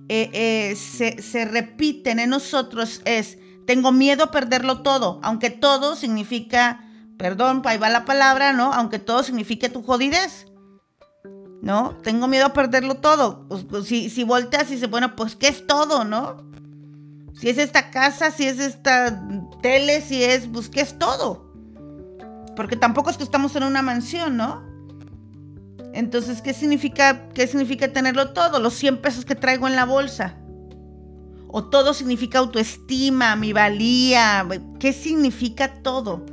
eh, 0.07 0.29
eh, 0.33 0.75
se, 0.75 1.45
repiten 1.45 2.19
en 2.19 2.29
nosotros 2.29 3.01
es, 3.05 3.39
tengo 3.65 3.91
miedo 3.91 4.25
a 4.25 4.29
perderlo 4.29 4.83
todo, 4.83 5.19
aunque 5.23 5.49
todo 5.49 5.95
significa, 5.95 6.87
perdón, 7.17 7.63
ahí 7.65 7.79
va 7.79 7.89
la 7.89 8.05
palabra, 8.05 8.53
¿no? 8.53 8.71
Aunque 8.71 8.99
todo 8.99 9.23
signifique 9.23 9.67
tu 9.67 9.81
jodidez. 9.81 10.45
¿No? 11.63 11.97
Tengo 12.03 12.27
miedo 12.27 12.45
a 12.45 12.53
perderlo 12.53 12.97
todo. 12.97 13.47
Pues, 13.47 13.63
pues, 13.67 13.85
si, 13.87 14.11
si 14.11 14.23
volteas 14.23 14.69
y 14.69 14.75
dices, 14.75 14.91
bueno, 14.91 15.15
pues 15.15 15.35
¿qué 15.35 15.47
es 15.47 15.65
todo, 15.65 16.03
no? 16.03 16.50
Si 17.41 17.49
es 17.49 17.57
esta 17.57 17.89
casa, 17.89 18.29
si 18.29 18.45
es 18.45 18.59
esta 18.59 19.19
tele, 19.63 20.01
si 20.01 20.23
es, 20.23 20.45
pues, 20.45 20.69
¿qué 20.69 20.81
es 20.81 20.99
todo? 20.99 21.51
Porque 22.55 22.75
tampoco 22.75 23.09
es 23.09 23.17
que 23.17 23.23
estamos 23.23 23.55
en 23.55 23.63
una 23.63 23.81
mansión, 23.81 24.37
¿no? 24.37 24.61
Entonces, 25.91 26.43
¿qué 26.43 26.53
significa, 26.53 27.29
qué 27.29 27.47
significa 27.47 27.91
tenerlo 27.91 28.33
todo? 28.33 28.59
Los 28.59 28.75
100 28.75 29.01
pesos 29.01 29.25
que 29.25 29.33
traigo 29.33 29.67
en 29.67 29.75
la 29.75 29.85
bolsa. 29.85 30.37
O 31.47 31.63
todo 31.63 31.95
significa 31.95 32.37
autoestima, 32.37 33.35
mi 33.35 33.53
valía. 33.53 34.47
¿Qué 34.79 34.93
significa 34.93 35.81
todo? 35.81 36.23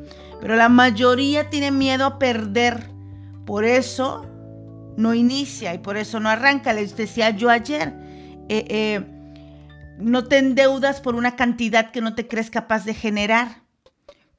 Pero 0.43 0.57
la 0.57 0.69
mayoría 0.69 1.49
tiene 1.49 1.71
miedo 1.71 2.05
a 2.05 2.19
perder. 2.19 2.91
Por 3.47 3.65
eso 3.65 4.27
no 4.99 5.15
inicia 5.15 5.73
y 5.73 5.79
por 5.79 5.97
eso 5.97 6.21
no 6.21 6.29
arranca. 6.29 6.75
Les 6.75 6.95
decía 6.95 7.31
yo 7.31 7.49
ayer. 7.49 7.95
Eh, 8.51 8.67
eh, 8.69 9.18
no 9.99 10.25
te 10.25 10.39
endeudas 10.39 11.01
por 11.01 11.15
una 11.15 11.37
cantidad 11.37 11.91
que 11.91 12.01
no 12.01 12.15
te 12.15 12.29
crees 12.29 12.51
capaz 12.51 12.85
de 12.85 12.95
generar. 12.95 13.63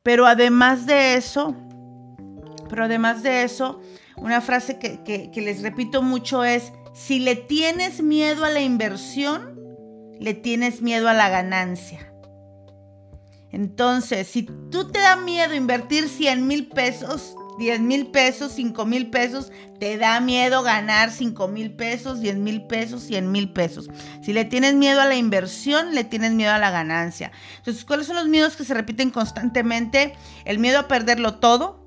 Pero 0.04 0.26
además 0.26 0.86
de 0.86 1.16
eso, 1.16 1.56
pero 2.70 2.86
además 2.86 3.24
de 3.24 3.44
eso, 3.44 3.82
una 4.16 4.42
frase 4.42 4.80
que, 4.80 5.32
les 5.36 5.62
repito 5.62 6.02
mucho 6.02 6.44
es, 6.44 6.72
si 6.94 7.20
le 7.20 7.36
tienes 7.36 8.02
miedo 8.02 8.46
a 8.46 8.50
la 8.50 8.62
inversión, 8.62 9.60
le 10.20 10.34
tienes 10.34 10.82
miedo 10.82 11.10
a 11.10 11.14
la 11.14 11.30
ganancia. 11.30 12.14
Entonces, 13.52 14.28
si 14.28 14.44
tú 14.44 14.92
te 14.92 15.00
da 15.00 15.16
miedo 15.16 15.56
invertir 15.56 16.08
100 16.08 16.46
mil 16.46 16.68
pesos, 16.68 17.36
10 17.60 17.82
mil 17.82 18.08
pesos, 18.08 18.54
5 18.54 18.86
mil 18.86 19.10
pesos, 19.10 19.52
te 19.80 19.98
da 19.98 20.20
miedo 20.22 20.64
ganar 20.64 21.12
5 21.12 21.48
mil 21.50 21.72
pesos, 21.72 22.22
10 22.22 22.38
mil 22.38 22.64
pesos, 22.64 23.04
100 23.04 23.32
mil 23.32 23.52
pesos. 23.52 23.90
Si 24.24 24.34
le 24.34 24.46
tienes 24.46 24.74
miedo 24.74 25.02
a 25.02 25.06
la 25.06 25.16
inversión, 25.16 25.94
le 25.94 26.06
tienes 26.06 26.32
miedo 26.32 26.54
a 26.54 26.58
la 26.58 26.72
ganancia. 26.72 27.32
Entonces, 27.58 27.86
¿cuáles 27.86 28.08
son 28.08 28.16
los 28.16 28.28
miedos 28.28 28.56
que 28.56 28.64
se 28.64 28.74
repiten 28.74 29.12
constantemente? 29.12 30.16
El 30.46 30.58
miedo 30.58 30.80
a 30.80 30.88
perderlo 30.88 31.36
todo, 31.36 31.86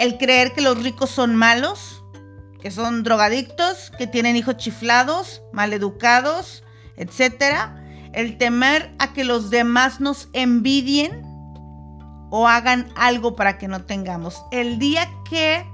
el 0.00 0.16
creer 0.18 0.52
que 0.52 0.62
los 0.62 0.82
ricos 0.82 1.10
son 1.10 1.36
malos, 1.36 2.02
que 2.60 2.70
son 2.70 3.02
drogadictos, 3.02 3.92
que 3.98 4.06
tienen 4.06 4.36
hijos 4.36 4.56
chiflados, 4.56 5.42
maleducados, 5.52 6.64
etc. 6.96 7.70
El 8.14 8.38
temer 8.38 8.94
a 8.98 9.12
que 9.12 9.24
los 9.24 9.50
demás 9.50 10.00
nos 10.00 10.28
envidien 10.32 11.31
o 12.34 12.48
hagan 12.48 12.88
algo 12.96 13.36
para 13.36 13.58
que 13.58 13.68
no 13.68 13.84
tengamos. 13.84 14.42
El 14.50 14.78
día 14.78 15.06
que, 15.28 15.66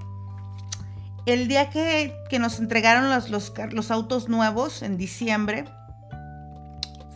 el 1.25 1.47
día 1.47 1.71
que, 1.71 2.12
nos 2.41 2.59
entregaron 2.59 3.09
los, 3.11 3.31
los, 3.31 3.91
autos 3.93 4.29
nuevos 4.29 4.83
en 4.83 4.97
diciembre, 4.97 5.67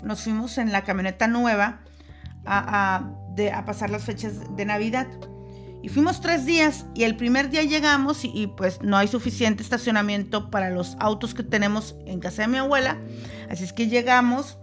nos 0.04 0.22
fuimos 0.22 0.58
en 0.58 0.70
la 0.70 0.84
camioneta 0.84 1.26
nueva 1.26 1.80
a, 2.46 3.02
a, 3.52 3.64
pasar 3.64 3.90
las 3.90 4.04
fechas 4.04 4.34
de 4.56 4.64
Navidad. 4.64 5.08
Y 5.82 5.88
fuimos 5.88 6.20
tres 6.20 6.46
días 6.46 6.86
y 6.94 7.02
el 7.02 7.16
primer 7.16 7.50
día 7.50 7.64
llegamos 7.64 8.20
y, 8.24 8.46
pues 8.46 8.80
no 8.80 8.96
hay 8.96 9.08
suficiente 9.08 9.64
estacionamiento 9.64 10.52
para 10.52 10.70
los 10.70 10.96
autos 11.00 11.34
que 11.34 11.42
tenemos 11.42 11.96
en 12.06 12.20
casa 12.20 12.42
de 12.42 12.48
mi 12.48 12.58
abuela. 12.58 12.96
Así 13.50 13.64
es 13.64 13.72
que 13.72 13.88
llegamos 13.88 14.56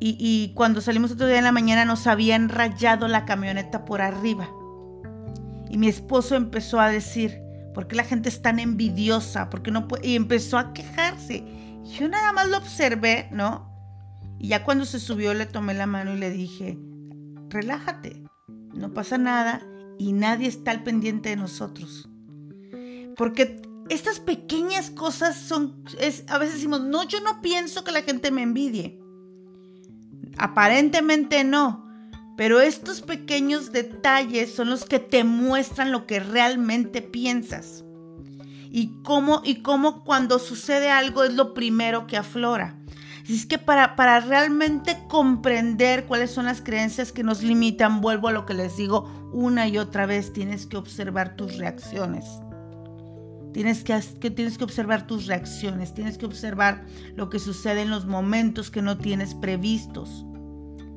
y, 0.00 0.52
cuando 0.54 0.80
salimos 0.80 1.12
otro 1.12 1.26
día 1.26 1.38
en 1.38 1.44
la 1.44 1.52
mañana 1.52 1.84
nos 1.84 2.06
habían 2.06 2.48
rayado 2.48 3.08
la 3.08 3.24
camioneta 3.24 3.84
por 3.84 4.02
arriba. 4.02 4.50
Y 5.70 5.78
mi 5.78 5.88
esposo 5.88 6.36
empezó 6.36 6.78
a 6.78 6.90
decir, 6.90 7.40
¿por 7.72 7.86
qué 7.86 7.96
la 7.96 8.04
gente 8.04 8.28
es 8.28 8.42
tan 8.42 8.58
envidiosa? 8.58 9.48
¿Por 9.48 9.66
no 9.72 9.88
puede? 9.88 10.06
Y 10.06 10.16
empezó 10.16 10.58
a 10.58 10.72
quejarse. 10.72 11.44
Yo 11.98 12.08
nada 12.08 12.32
más 12.32 12.48
lo 12.48 12.58
observé, 12.58 13.28
¿no? 13.32 13.72
Y 14.38 14.48
ya 14.48 14.64
cuando 14.64 14.84
se 14.84 15.00
subió 15.00 15.32
le 15.32 15.46
tomé 15.46 15.74
la 15.74 15.86
mano 15.86 16.14
y 16.14 16.18
le 16.18 16.30
dije, 16.30 16.78
relájate, 17.48 18.22
no 18.74 18.92
pasa 18.92 19.16
nada 19.16 19.62
y 19.98 20.12
nadie 20.12 20.48
está 20.48 20.70
al 20.70 20.82
pendiente 20.82 21.30
de 21.30 21.36
nosotros. 21.36 22.08
Porque 23.16 23.62
estas 23.88 24.20
pequeñas 24.20 24.90
cosas 24.90 25.36
son, 25.36 25.84
es, 25.98 26.24
a 26.28 26.38
veces 26.38 26.56
decimos, 26.56 26.82
no, 26.82 27.04
yo 27.04 27.20
no 27.20 27.40
pienso 27.40 27.84
que 27.84 27.92
la 27.92 28.02
gente 28.02 28.30
me 28.30 28.42
envidie. 28.42 29.00
Aparentemente 30.36 31.44
no, 31.44 31.84
pero 32.36 32.60
estos 32.60 33.00
pequeños 33.00 33.70
detalles 33.72 34.54
son 34.54 34.70
los 34.70 34.84
que 34.84 34.98
te 34.98 35.24
muestran 35.24 35.92
lo 35.92 36.06
que 36.06 36.20
realmente 36.20 37.02
piensas. 37.02 37.84
Y 38.70 39.00
cómo, 39.04 39.40
y 39.44 39.62
cómo 39.62 40.02
cuando 40.02 40.40
sucede 40.40 40.90
algo 40.90 41.22
es 41.22 41.34
lo 41.34 41.54
primero 41.54 42.08
que 42.08 42.16
aflora. 42.16 42.76
Es 43.28 43.46
que 43.46 43.56
para, 43.56 43.94
para 43.94 44.20
realmente 44.20 44.98
comprender 45.08 46.06
cuáles 46.06 46.32
son 46.32 46.46
las 46.46 46.60
creencias 46.60 47.12
que 47.12 47.22
nos 47.22 47.42
limitan, 47.42 48.00
vuelvo 48.00 48.28
a 48.28 48.32
lo 48.32 48.44
que 48.46 48.54
les 48.54 48.76
digo 48.76 49.30
una 49.32 49.68
y 49.68 49.78
otra 49.78 50.06
vez, 50.06 50.32
tienes 50.32 50.66
que 50.66 50.76
observar 50.76 51.36
tus 51.36 51.56
reacciones. 51.56 52.24
Tienes 53.54 53.84
que, 53.84 54.00
tienes 54.32 54.58
que 54.58 54.64
observar 54.64 55.06
tus 55.06 55.26
reacciones, 55.26 55.94
tienes 55.94 56.18
que 56.18 56.26
observar 56.26 56.84
lo 57.14 57.30
que 57.30 57.38
sucede 57.38 57.82
en 57.82 57.90
los 57.90 58.04
momentos 58.04 58.68
que 58.68 58.82
no 58.82 58.98
tienes 58.98 59.36
previstos, 59.36 60.26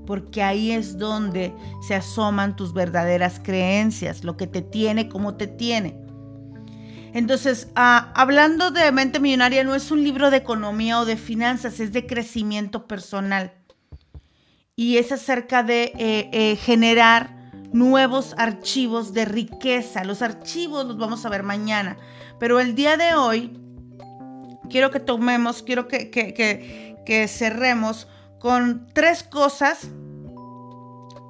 porque 0.08 0.42
ahí 0.42 0.72
es 0.72 0.98
donde 0.98 1.54
se 1.88 1.94
asoman 1.94 2.56
tus 2.56 2.74
verdaderas 2.74 3.40
creencias, 3.40 4.24
lo 4.24 4.38
que 4.38 4.48
te 4.48 4.64
tiene, 4.64 5.08
cómo 5.08 5.36
te 5.36 5.46
tiene. 5.46 6.00
Entonces, 7.14 7.68
ah, 7.76 8.12
hablando 8.16 8.72
de 8.72 8.92
mente 8.92 9.20
millonaria, 9.20 9.64
no 9.64 9.76
es 9.76 9.92
un 9.92 10.04
libro 10.04 10.32
de 10.32 10.38
economía 10.38 11.00
o 11.00 11.06
de 11.06 11.16
finanzas, 11.16 11.80
es 11.80 11.94
de 11.94 12.08
crecimiento 12.08 12.88
personal. 12.88 13.54
Y 14.76 14.98
es 14.98 15.12
acerca 15.12 15.62
de 15.62 15.94
eh, 16.00 16.30
eh, 16.34 16.56
generar 16.56 17.37
nuevos 17.74 18.34
archivos 18.38 19.14
de 19.14 19.26
riqueza. 19.26 20.04
Los 20.04 20.22
archivos 20.22 20.86
los 20.86 20.98
vamos 20.98 21.26
a 21.26 21.30
ver 21.30 21.44
mañana. 21.44 21.98
Pero 22.40 22.60
el 22.60 22.76
día 22.76 22.98
de 22.98 23.16
hoy 23.16 23.60
quiero 24.70 24.92
que 24.92 25.00
tomemos, 25.00 25.64
quiero 25.64 25.88
que, 25.88 27.28
cerremos 27.28 28.08
con 28.40 28.88
tres 28.94 29.24
cosas 29.24 29.88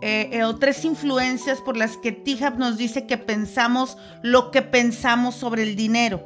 eh, 0.01 0.29
eh, 0.31 0.43
o 0.43 0.55
tres 0.55 0.83
influencias 0.85 1.61
por 1.61 1.77
las 1.77 1.97
que 1.97 2.11
Tihab 2.11 2.57
nos 2.57 2.77
dice 2.77 3.07
que 3.07 3.17
pensamos 3.17 3.97
lo 4.21 4.51
que 4.51 4.61
pensamos 4.61 5.35
sobre 5.35 5.63
el 5.63 5.75
dinero, 5.75 6.23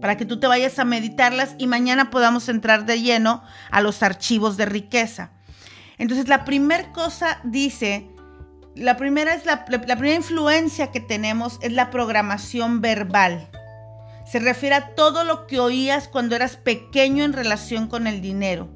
para 0.00 0.16
que 0.16 0.24
tú 0.24 0.40
te 0.40 0.46
vayas 0.46 0.78
a 0.78 0.84
meditarlas 0.84 1.54
y 1.58 1.66
mañana 1.66 2.10
podamos 2.10 2.48
entrar 2.48 2.86
de 2.86 3.00
lleno 3.00 3.42
a 3.70 3.80
los 3.80 4.02
archivos 4.02 4.56
de 4.56 4.66
riqueza. 4.66 5.30
Entonces, 5.98 6.28
la 6.28 6.44
primera 6.44 6.92
cosa 6.92 7.40
dice, 7.44 8.10
la 8.76 8.96
primera 8.96 9.34
es 9.34 9.46
la, 9.46 9.64
primera 9.64 10.14
influencia 10.14 10.92
que 10.92 11.00
tenemos 11.00 11.58
es 11.62 11.72
la 11.72 11.90
programación 11.90 12.80
verbal. 12.80 13.48
Se 14.30 14.38
refiere 14.38 14.74
a 14.74 14.94
todo 14.94 15.24
lo 15.24 15.46
que 15.46 15.60
oías 15.60 16.08
cuando 16.08 16.36
eras 16.36 16.56
pequeño 16.56 17.24
en 17.24 17.32
relación 17.32 17.88
con 17.88 18.06
el 18.06 18.20
dinero. 18.20 18.68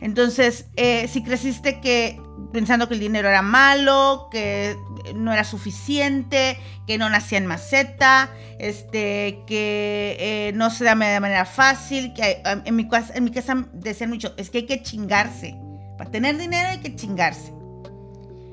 Entonces, 0.00 0.66
eh, 0.76 1.08
si 1.08 1.22
creciste 1.22 1.80
que 1.80 2.20
pensando 2.52 2.88
que 2.88 2.94
el 2.94 3.00
dinero 3.00 3.28
era 3.28 3.42
malo, 3.42 4.28
que 4.30 4.76
no 5.14 5.32
era 5.32 5.42
suficiente, 5.42 6.56
que 6.86 6.98
no 6.98 7.10
nacía 7.10 7.38
en 7.38 7.46
maceta, 7.46 8.30
este, 8.60 9.42
que 9.46 10.16
eh, 10.20 10.52
no 10.54 10.70
se 10.70 10.84
da 10.84 10.94
de 10.94 11.20
manera 11.20 11.44
fácil, 11.44 12.14
que 12.14 12.40
en 12.44 12.76
mi, 12.76 12.88
en 13.14 13.24
mi 13.24 13.30
casa 13.32 13.66
decían 13.72 14.10
mucho, 14.10 14.34
es 14.36 14.50
que 14.50 14.58
hay 14.58 14.66
que 14.66 14.82
chingarse. 14.82 15.56
Para 15.98 16.10
tener 16.12 16.38
dinero 16.38 16.68
hay 16.68 16.78
que 16.78 16.94
chingarse. 16.94 17.57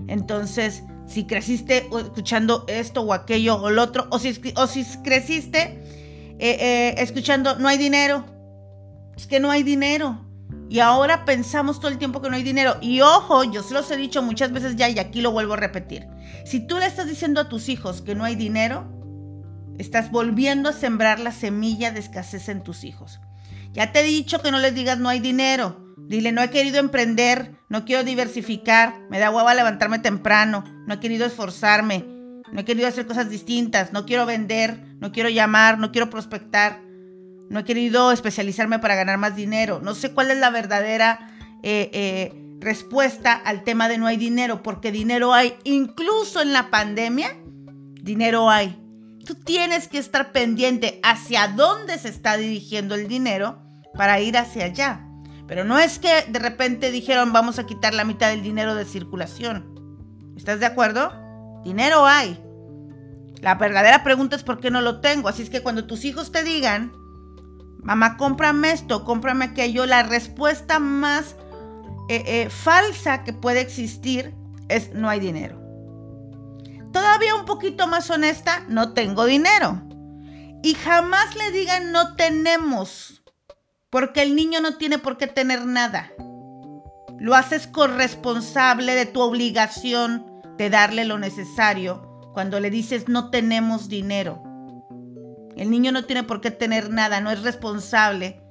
Entonces, 0.07 0.83
si 1.07 1.25
creciste 1.25 1.87
escuchando 1.99 2.65
esto 2.67 3.01
o 3.01 3.13
aquello 3.13 3.61
o 3.61 3.69
lo 3.69 3.83
otro, 3.83 4.07
o 4.11 4.19
si, 4.19 4.39
o 4.55 4.67
si 4.67 4.85
creciste 5.03 5.79
eh, 6.39 6.95
escuchando 6.97 7.57
no 7.59 7.67
hay 7.67 7.77
dinero, 7.77 8.25
es 9.15 9.27
que 9.27 9.39
no 9.39 9.51
hay 9.51 9.63
dinero. 9.63 10.21
Y 10.67 10.79
ahora 10.79 11.25
pensamos 11.25 11.79
todo 11.79 11.91
el 11.91 11.97
tiempo 11.97 12.21
que 12.21 12.29
no 12.29 12.35
hay 12.35 12.43
dinero. 12.43 12.77
Y 12.81 13.01
ojo, 13.01 13.43
yo 13.43 13.61
se 13.61 13.73
los 13.73 13.89
he 13.91 13.97
dicho 13.97 14.21
muchas 14.23 14.51
veces 14.51 14.75
ya 14.75 14.89
y 14.89 14.99
aquí 14.99 15.21
lo 15.21 15.31
vuelvo 15.31 15.53
a 15.53 15.57
repetir. 15.57 16.07
Si 16.45 16.59
tú 16.59 16.77
le 16.77 16.87
estás 16.87 17.07
diciendo 17.07 17.39
a 17.39 17.49
tus 17.49 17.69
hijos 17.69 18.01
que 18.01 18.15
no 18.15 18.23
hay 18.23 18.35
dinero, 18.35 18.91
estás 19.77 20.11
volviendo 20.11 20.69
a 20.69 20.73
sembrar 20.73 21.19
la 21.19 21.31
semilla 21.31 21.91
de 21.91 21.99
escasez 21.99 22.49
en 22.49 22.63
tus 22.63 22.83
hijos. 22.83 23.19
Ya 23.73 23.91
te 23.91 23.99
he 23.99 24.03
dicho 24.03 24.41
que 24.41 24.51
no 24.51 24.59
les 24.59 24.73
digas 24.73 24.97
no 24.97 25.09
hay 25.09 25.19
dinero. 25.19 25.84
Dile, 25.97 26.31
no 26.31 26.41
he 26.41 26.49
querido 26.49 26.79
emprender, 26.79 27.55
no 27.69 27.85
quiero 27.85 28.03
diversificar, 28.03 28.99
me 29.09 29.19
da 29.19 29.31
hueva 29.31 29.53
levantarme 29.53 29.99
temprano, 29.99 30.63
no 30.85 30.93
he 30.93 30.99
querido 30.99 31.25
esforzarme, 31.25 32.05
no 32.51 32.61
he 32.61 32.65
querido 32.65 32.87
hacer 32.87 33.07
cosas 33.07 33.29
distintas, 33.29 33.91
no 33.93 34.05
quiero 34.05 34.25
vender, 34.25 34.79
no 34.99 35.11
quiero 35.11 35.29
llamar, 35.29 35.79
no 35.79 35.91
quiero 35.91 36.09
prospectar. 36.09 36.81
No 37.49 37.59
he 37.59 37.63
querido 37.63 38.11
especializarme 38.11 38.79
para 38.79 38.95
ganar 38.95 39.17
más 39.17 39.35
dinero. 39.35 39.79
No 39.81 39.93
sé 39.93 40.11
cuál 40.11 40.31
es 40.31 40.37
la 40.37 40.49
verdadera 40.49 41.29
eh, 41.63 41.89
eh, 41.93 42.33
respuesta 42.59 43.33
al 43.33 43.63
tema 43.63 43.87
de 43.87 43.97
no 43.97 44.07
hay 44.07 44.17
dinero, 44.17 44.63
porque 44.63 44.91
dinero 44.91 45.33
hay. 45.33 45.55
Incluso 45.63 46.41
en 46.41 46.53
la 46.53 46.71
pandemia, 46.71 47.37
dinero 48.01 48.49
hay. 48.49 48.81
Tú 49.25 49.35
tienes 49.35 49.87
que 49.87 49.97
estar 49.97 50.31
pendiente 50.31 50.99
hacia 51.03 51.47
dónde 51.47 51.97
se 51.99 52.09
está 52.09 52.37
dirigiendo 52.37 52.95
el 52.95 53.07
dinero 53.07 53.61
para 53.95 54.19
ir 54.19 54.37
hacia 54.37 54.65
allá. 54.65 55.04
Pero 55.47 55.63
no 55.63 55.77
es 55.77 55.99
que 55.99 56.25
de 56.27 56.39
repente 56.39 56.91
dijeron 56.91 57.33
vamos 57.33 57.59
a 57.59 57.65
quitar 57.65 57.93
la 57.93 58.03
mitad 58.03 58.29
del 58.29 58.43
dinero 58.43 58.75
de 58.75 58.85
circulación. 58.85 59.75
¿Estás 60.35 60.59
de 60.59 60.65
acuerdo? 60.65 61.13
Dinero 61.63 62.05
hay. 62.05 62.39
La 63.41 63.55
verdadera 63.55 64.03
pregunta 64.03 64.35
es 64.35 64.43
por 64.43 64.59
qué 64.59 64.71
no 64.71 64.81
lo 64.81 65.01
tengo. 65.01 65.29
Así 65.29 65.43
es 65.43 65.49
que 65.49 65.61
cuando 65.61 65.85
tus 65.85 66.05
hijos 66.05 66.31
te 66.31 66.43
digan, 66.43 66.91
mamá, 67.83 68.17
cómprame 68.17 68.71
esto, 68.71 69.05
cómprame 69.05 69.45
aquello, 69.45 69.85
la 69.85 70.03
respuesta 70.03 70.79
más 70.79 71.35
eh, 72.09 72.23
eh, 72.25 72.49
falsa 72.49 73.23
que 73.23 73.33
puede 73.33 73.61
existir 73.61 74.33
es 74.67 74.93
no 74.93 75.09
hay 75.09 75.19
dinero. 75.19 75.61
Todavía 76.91 77.35
un 77.35 77.45
poquito 77.45 77.87
más 77.87 78.09
honesta, 78.09 78.63
no 78.67 78.93
tengo 78.93 79.25
dinero. 79.25 79.81
Y 80.63 80.73
jamás 80.75 81.35
le 81.35 81.51
digan 81.51 81.91
no 81.91 82.15
tenemos, 82.15 83.21
porque 83.89 84.21
el 84.21 84.35
niño 84.35 84.61
no 84.61 84.77
tiene 84.77 84.97
por 84.99 85.17
qué 85.17 85.27
tener 85.27 85.65
nada. 85.65 86.11
Lo 87.17 87.35
haces 87.35 87.67
corresponsable 87.67 88.93
de 88.93 89.05
tu 89.05 89.21
obligación 89.21 90.25
de 90.57 90.69
darle 90.69 91.05
lo 91.05 91.17
necesario 91.17 92.15
cuando 92.33 92.59
le 92.59 92.69
dices 92.69 93.07
no 93.07 93.29
tenemos 93.29 93.87
dinero. 93.87 94.43
El 95.55 95.71
niño 95.71 95.91
no 95.91 96.03
tiene 96.03 96.23
por 96.23 96.41
qué 96.41 96.51
tener 96.51 96.89
nada, 96.89 97.21
no 97.21 97.31
es 97.31 97.41
responsable 97.43 98.41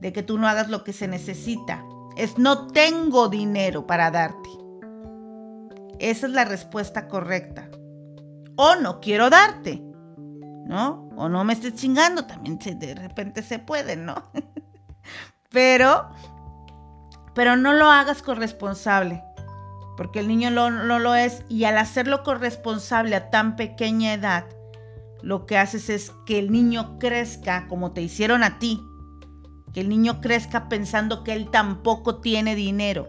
de 0.00 0.12
que 0.12 0.22
tú 0.22 0.38
no 0.38 0.48
hagas 0.48 0.68
lo 0.68 0.82
que 0.82 0.92
se 0.92 1.06
necesita. 1.06 1.84
Es 2.16 2.38
no 2.38 2.66
tengo 2.66 3.28
dinero 3.28 3.86
para 3.86 4.10
darte. 4.10 4.48
Esa 6.00 6.26
es 6.26 6.32
la 6.32 6.44
respuesta 6.44 7.06
correcta. 7.06 7.70
O 8.56 8.74
no 8.76 9.00
quiero 9.00 9.30
darte, 9.30 9.82
¿no? 10.66 11.08
O 11.16 11.28
no 11.28 11.44
me 11.44 11.52
estés 11.52 11.74
chingando, 11.74 12.26
también 12.26 12.58
de 12.58 12.94
repente 12.94 13.42
se 13.42 13.58
puede, 13.58 13.96
¿no? 13.96 14.30
pero, 15.50 16.10
pero 17.34 17.56
no 17.56 17.72
lo 17.72 17.90
hagas 17.90 18.22
corresponsable, 18.22 19.22
porque 19.96 20.20
el 20.20 20.28
niño 20.28 20.50
no 20.50 20.98
lo 20.98 21.14
es 21.14 21.44
y 21.48 21.64
al 21.64 21.78
hacerlo 21.78 22.22
corresponsable 22.22 23.16
a 23.16 23.30
tan 23.30 23.56
pequeña 23.56 24.14
edad, 24.14 24.46
lo 25.22 25.46
que 25.46 25.58
haces 25.58 25.90
es 25.90 26.12
que 26.24 26.38
el 26.38 26.50
niño 26.50 26.98
crezca 26.98 27.66
como 27.68 27.92
te 27.92 28.02
hicieron 28.02 28.42
a 28.42 28.58
ti. 28.58 28.82
Que 29.72 29.80
el 29.80 29.88
niño 29.88 30.20
crezca 30.20 30.68
pensando 30.68 31.22
que 31.22 31.32
él 31.32 31.50
tampoco 31.50 32.16
tiene 32.16 32.54
dinero. 32.54 33.06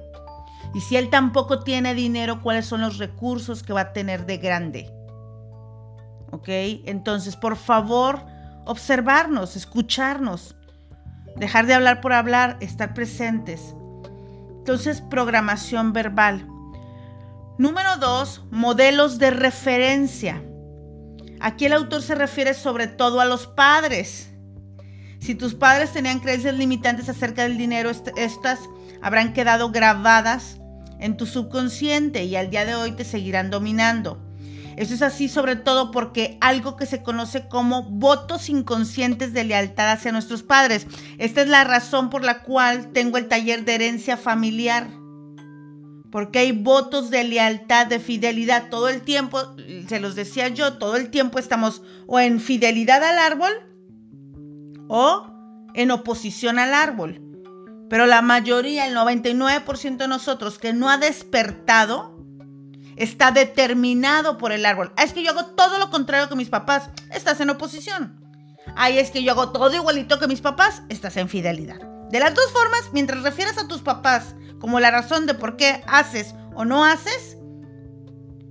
Y 0.74 0.82
si 0.82 0.96
él 0.96 1.10
tampoco 1.10 1.64
tiene 1.64 1.96
dinero, 1.96 2.42
¿cuáles 2.42 2.66
son 2.66 2.82
los 2.82 2.98
recursos 2.98 3.64
que 3.64 3.74
va 3.74 3.82
a 3.82 3.94
tener 3.94 4.26
de 4.26 4.38
grande? 4.38 4.94
¿Ok? 6.32 6.48
Entonces, 6.86 7.36
por 7.36 7.56
favor, 7.56 8.24
observarnos, 8.66 9.56
escucharnos. 9.56 10.56
Dejar 11.36 11.66
de 11.66 11.74
hablar 11.74 12.02
por 12.02 12.14
hablar, 12.14 12.58
estar 12.60 12.94
presentes. 12.94 13.76
Entonces, 14.50 15.02
programación 15.02 15.94
verbal. 15.94 16.48
Número 17.58 17.98
dos, 17.98 18.44
modelos 18.52 19.18
de 19.18 19.32
referencia. 19.32 20.44
Aquí 21.40 21.66
el 21.66 21.74
autor 21.74 22.02
se 22.02 22.16
refiere 22.16 22.54
sobre 22.54 22.88
todo 22.88 23.20
a 23.20 23.26
los 23.26 23.48
padres. 23.48 24.30
Si 25.20 25.36
tus 25.36 25.54
padres 25.54 25.92
tenían 25.92 26.20
creencias 26.20 26.56
limitantes 26.56 27.10
acerca 27.10 27.44
del 27.44 27.58
dinero, 27.58 27.92
estas 28.16 28.60
habrán 29.02 29.34
quedado 29.34 29.72
grabadas 29.72 30.60
en 31.00 31.18
tu 31.18 31.26
subconsciente 31.26 32.24
y 32.24 32.36
al 32.36 32.50
día 32.50 32.66
de 32.66 32.76
hoy 32.76 32.92
te 32.92 33.04
seguirán 33.04 33.50
dominando. 33.50 34.31
Eso 34.82 34.96
es 34.96 35.04
así 35.04 35.30
sobre 35.30 35.56
todo 35.56 35.92
porque 35.92 36.40
algo 36.42 36.76
que 36.76 36.88
se 36.88 37.04
conoce 37.04 37.48
como 37.48 37.84
votos 37.84 38.50
inconscientes 38.50 39.32
de 39.32 39.44
lealtad 39.44 39.92
hacia 39.92 40.12
nuestros 40.12 40.42
padres. 40.42 40.88
Esta 41.20 41.44
es 41.44 41.50
la 41.50 41.64
razón 41.64 42.10
por 42.10 42.24
la 42.24 42.42
cual 42.42 42.92
tengo 42.92 43.20
el 43.20 43.28
taller 43.28 43.64
de 43.64 43.76
herencia 43.76 44.18
familiar 44.18 44.90
porque 46.12 46.40
hay 46.40 46.52
votos 46.52 47.12
de 47.12 47.24
lealtad, 47.24 47.86
de 47.86 48.00
fidelidad 48.00 48.70
todo 48.70 48.90
el 48.90 49.04
tiempo, 49.04 49.56
se 49.88 50.00
los 50.00 50.16
decía 50.16 50.48
yo, 50.48 50.80
todo 50.80 50.96
el 50.96 51.12
tiempo 51.12 51.38
estamos 51.38 51.84
o 52.08 52.20
en 52.20 52.40
fidelidad 52.40 53.04
al 53.04 53.20
árbol 53.20 53.52
o 54.88 55.28
en 55.76 55.92
oposición 55.92 56.58
al 56.58 56.74
árbol. 56.74 57.22
Pero 57.88 58.08
la 58.08 58.24
mayoría, 58.24 58.88
el 58.88 58.96
99% 58.96 59.98
de 59.98 60.08
nosotros 60.08 60.58
que 60.58 60.74
no 60.74 60.90
ha 60.90 60.98
despertado, 60.98 62.11
está 62.96 63.32
determinado 63.32 64.38
por 64.38 64.52
el 64.52 64.66
árbol. 64.66 64.94
Ah, 64.98 65.04
es 65.04 65.14
que 65.14 65.24
yo 65.24 65.32
hago 65.32 65.46
todo 65.46 65.80
lo 65.80 65.90
contrario 65.90 66.30
que 66.30 66.36
mis 66.36 66.50
papás, 66.50 66.90
estás 67.12 67.40
en 67.42 67.50
oposición. 67.50 68.20
Ay, 68.76 69.00
es 69.00 69.12
que 69.12 69.24
yo 69.24 69.32
hago 69.32 69.52
todo 69.52 69.76
igualito 69.76 70.20
que 70.20 70.28
mis 70.28 70.42
papás, 70.42 70.84
estás 70.90 71.18
en 71.18 71.30
fidelidad. 71.30 71.80
De 72.10 72.20
las 72.20 72.34
dos 72.34 72.52
formas, 72.52 72.90
mientras 72.94 73.24
refieras 73.24 73.58
a 73.58 73.68
tus 73.68 73.82
papás 73.82 74.36
como 74.60 74.80
la 74.80 74.92
razón 74.92 75.26
de 75.26 75.34
por 75.34 75.58
qué 75.58 75.84
haces 75.88 76.36
o 76.56 76.66
no 76.66 76.86
haces, 76.86 77.38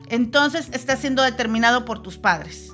entonces 0.09 0.68
estás 0.72 0.98
siendo 0.98 1.22
determinado 1.22 1.85
por 1.85 2.03
tus 2.03 2.18
padres. 2.18 2.72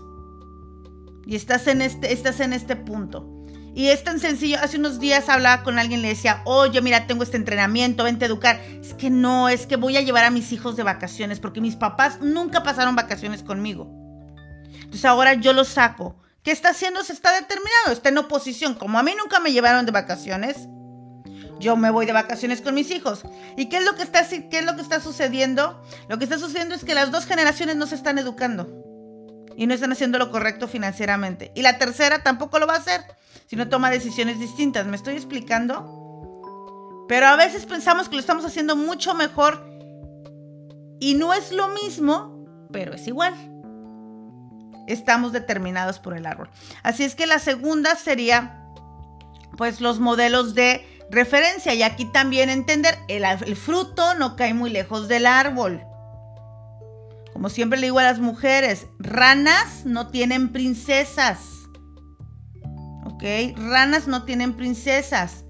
Y 1.26 1.36
estás 1.36 1.66
en 1.66 1.82
este, 1.82 2.12
estás 2.12 2.40
en 2.40 2.52
este 2.52 2.76
punto. 2.76 3.35
Y 3.76 3.90
es 3.90 4.02
tan 4.02 4.18
sencillo. 4.18 4.56
Hace 4.62 4.78
unos 4.78 4.98
días 5.00 5.28
hablaba 5.28 5.62
con 5.62 5.78
alguien, 5.78 6.00
le 6.00 6.08
decía, 6.08 6.40
oye, 6.46 6.80
mira, 6.80 7.06
tengo 7.06 7.22
este 7.22 7.36
entrenamiento, 7.36 8.04
vente 8.04 8.24
a 8.24 8.28
educar. 8.28 8.58
Es 8.80 8.94
que 8.94 9.10
no, 9.10 9.50
es 9.50 9.66
que 9.66 9.76
voy 9.76 9.98
a 9.98 10.00
llevar 10.00 10.24
a 10.24 10.30
mis 10.30 10.50
hijos 10.50 10.76
de 10.76 10.82
vacaciones, 10.82 11.40
porque 11.40 11.60
mis 11.60 11.76
papás 11.76 12.18
nunca 12.22 12.62
pasaron 12.62 12.96
vacaciones 12.96 13.42
conmigo. 13.42 13.86
Entonces 14.76 15.04
ahora 15.04 15.34
yo 15.34 15.52
los 15.52 15.68
saco. 15.68 16.16
¿Qué 16.42 16.52
está 16.52 16.70
haciendo? 16.70 17.04
Se 17.04 17.12
está 17.12 17.34
determinado, 17.34 17.92
está 17.92 18.08
en 18.08 18.16
oposición. 18.16 18.72
Como 18.76 18.98
a 18.98 19.02
mí 19.02 19.12
nunca 19.14 19.40
me 19.40 19.52
llevaron 19.52 19.84
de 19.84 19.92
vacaciones, 19.92 20.56
yo 21.60 21.76
me 21.76 21.90
voy 21.90 22.06
de 22.06 22.12
vacaciones 22.12 22.62
con 22.62 22.74
mis 22.74 22.90
hijos. 22.90 23.24
¿Y 23.58 23.68
qué 23.68 23.76
es 23.76 23.84
lo 23.84 23.94
que 23.94 24.04
está, 24.04 24.26
qué 24.26 24.58
es 24.58 24.64
lo 24.64 24.74
que 24.74 24.80
está 24.80 25.00
sucediendo? 25.00 25.82
Lo 26.08 26.16
que 26.16 26.24
está 26.24 26.38
sucediendo 26.38 26.74
es 26.74 26.82
que 26.82 26.94
las 26.94 27.10
dos 27.10 27.26
generaciones 27.26 27.76
no 27.76 27.86
se 27.86 27.96
están 27.96 28.18
educando 28.18 28.85
y 29.56 29.66
no 29.66 29.74
están 29.74 29.92
haciendo 29.92 30.18
lo 30.18 30.30
correcto 30.30 30.68
financieramente. 30.68 31.50
Y 31.54 31.62
la 31.62 31.78
tercera 31.78 32.22
tampoco 32.22 32.58
lo 32.58 32.66
va 32.66 32.74
a 32.74 32.78
hacer 32.78 33.00
si 33.46 33.56
no 33.56 33.68
toma 33.68 33.90
decisiones 33.90 34.38
distintas. 34.38 34.86
¿Me 34.86 34.96
estoy 34.96 35.14
explicando? 35.14 37.04
Pero 37.08 37.26
a 37.26 37.36
veces 37.36 37.64
pensamos 37.66 38.08
que 38.08 38.16
lo 38.16 38.20
estamos 38.20 38.44
haciendo 38.44 38.76
mucho 38.76 39.14
mejor 39.14 39.64
Y 41.00 41.14
no 41.14 41.34
es 41.34 41.52
lo 41.52 41.68
mismo, 41.68 42.68
pero 42.72 42.94
es 42.94 43.06
igual. 43.06 43.34
Estamos 44.86 45.32
determinados 45.32 45.98
por 45.98 46.16
el 46.16 46.26
árbol. 46.26 46.50
Así 46.82 47.04
es 47.04 47.14
que 47.14 47.26
la 47.26 47.38
segunda 47.38 47.96
sería, 47.96 48.64
pues, 49.56 49.80
los 49.80 50.00
modelos 50.00 50.54
de 50.54 50.84
referencia. 51.10 51.74
Y 51.74 51.82
aquí 51.82 52.06
también 52.06 52.48
entender, 52.48 52.98
el, 53.08 53.24
el 53.24 53.56
fruto 53.56 54.14
no 54.14 54.36
cae 54.36 54.54
muy 54.54 54.70
lejos 54.70 55.08
del 55.08 55.26
árbol. 55.26 55.82
Como 57.36 57.50
siempre 57.50 57.78
le 57.78 57.88
digo 57.88 57.98
a 57.98 58.02
las 58.02 58.18
mujeres, 58.18 58.86
ranas 58.98 59.84
no 59.84 60.06
tienen 60.06 60.54
princesas. 60.54 61.68
¿Ok? 63.04 63.22
Ranas 63.58 64.08
no 64.08 64.22
tienen 64.22 64.54
princesas. 64.54 65.44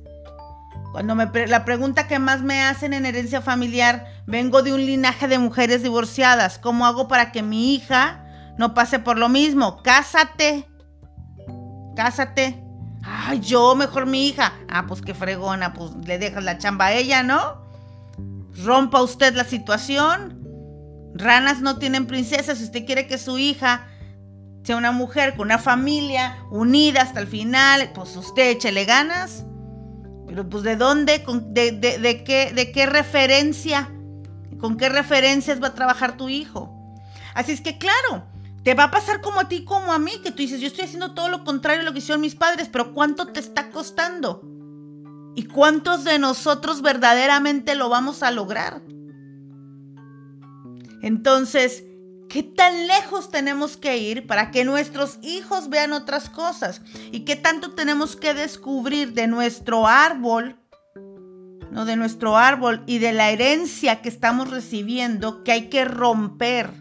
Cuando 0.91 1.15
me 1.15 1.31
la 1.47 1.65
pregunta 1.65 2.09
que 2.09 2.19
más 2.19 2.43
me 2.43 2.61
hacen 2.65 2.93
en 2.93 3.07
herencia 3.07 3.41
familiar, 3.41 4.05
vengo 4.27 4.65
de 4.65 4.75
un 4.75 4.85
linaje 4.85 5.29
de 5.29 5.39
mujeres 5.39 5.85
divorciadas. 5.85 6.59
¿Cómo 6.59 6.87
hago 6.87 7.07
para 7.07 7.31
que 7.31 7.45
mi 7.45 7.77
hija 7.77 8.25
no 8.59 8.75
pase 8.75 8.99
por 8.99 9.17
lo 9.17 9.29
mismo? 9.29 9.81
Cásate. 9.85 10.69
Cásate. 11.95 12.65
Ay, 13.05 13.39
yo 13.39 13.77
mejor 13.77 14.07
mi 14.07 14.27
hija. 14.27 14.55
Ah, 14.69 14.87
pues 14.89 15.03
qué 15.03 15.15
fregona, 15.15 15.73
pues 15.73 15.93
le 16.05 16.19
dejas 16.19 16.43
la 16.43 16.59
chamba 16.59 16.87
a 16.87 16.95
ella, 16.95 17.23
¿no? 17.23 17.65
Rompa 18.65 19.01
usted 19.03 19.37
la 19.37 19.45
situación. 19.45 20.46
Ranas 21.19 21.61
no 21.61 21.79
tienen 21.79 22.07
princesas. 22.07 22.59
Si 22.59 22.65
usted 22.65 22.85
quiere 22.85 23.07
que 23.07 23.19
su 23.19 23.39
hija 23.39 23.87
sea 24.65 24.77
una 24.77 24.93
mujer 24.93 25.37
con 25.37 25.47
una 25.47 25.59
familia 25.59 26.39
unida 26.51 27.03
hasta 27.03 27.21
el 27.21 27.27
final, 27.27 27.91
pues 27.95 28.17
usted 28.17 28.51
échele 28.51 28.85
ganas. 28.85 29.45
Pero 30.27 30.49
pues 30.49 30.65
de 30.65 30.77
dónde, 30.77 31.25
de, 31.51 32.25
qué, 32.25 32.53
de 32.53 32.73
qué 32.73 32.87
referencia, 32.87 33.89
con 34.59 34.77
qué 34.77 34.89
referencias 34.89 35.63
va 35.63 35.69
a 35.69 35.75
trabajar 35.75 36.17
tu 36.17 36.29
hijo. 36.29 36.73
Así 37.35 37.53
es 37.53 37.61
que 37.61 37.79
claro, 37.79 38.27
te 38.65 38.75
va 38.75 38.85
a 38.85 38.91
pasar 38.91 39.21
como 39.21 39.39
a 39.39 39.49
ti 39.49 39.65
como 39.65 39.93
a 39.93 40.01
mí, 40.01 40.11
que 40.25 40.33
tú 40.33 40.39
dices, 40.39 40.61
yo 40.61 40.67
estoy 40.67 40.87
haciendo 40.87 41.15
todo 41.15 41.29
lo 41.29 41.45
contrario 41.45 41.83
a 41.83 41.85
lo 41.85 41.93
que 41.93 42.01
hicieron 42.01 42.21
mis 42.21 42.35
padres, 42.35 42.69
pero 42.69 42.93
¿cuánto 42.93 43.29
te 43.29 43.39
está 43.39 43.71
costando? 43.71 44.43
¿Y 45.37 45.45
cuántos 45.45 46.03
de 46.03 46.19
nosotros 46.19 46.83
verdaderamente 46.83 47.77
lo 47.77 47.89
vamos 47.89 48.25
a 48.25 48.33
lograr? 48.33 48.81
Entonces, 51.07 51.85
¿Qué 52.29 52.43
tan 52.43 52.89
lejos 52.89 53.31
tenemos 53.31 53.77
que 53.77 53.99
ir 53.99 54.27
para 54.27 54.51
que 54.51 54.65
nuestros 54.65 55.19
hijos 55.23 55.69
vean 55.69 55.93
otras 55.93 56.29
cosas? 56.29 56.83
¿Y 57.13 57.21
qué 57.21 57.37
tanto 57.37 57.71
tenemos 57.71 58.17
que 58.17 58.35
descubrir 58.35 59.13
de 59.13 59.29
nuestro 59.29 59.87
árbol, 59.87 60.59
no 61.71 61.85
de 61.85 61.95
nuestro 61.95 62.37
árbol 62.37 62.83
y 62.87 62.99
de 62.99 63.13
la 63.13 63.31
herencia 63.31 64.03
que 64.03 64.09
estamos 64.09 64.51
recibiendo 64.51 65.45
que 65.45 65.53
hay 65.53 65.69
que 65.69 65.85
romper 65.85 66.73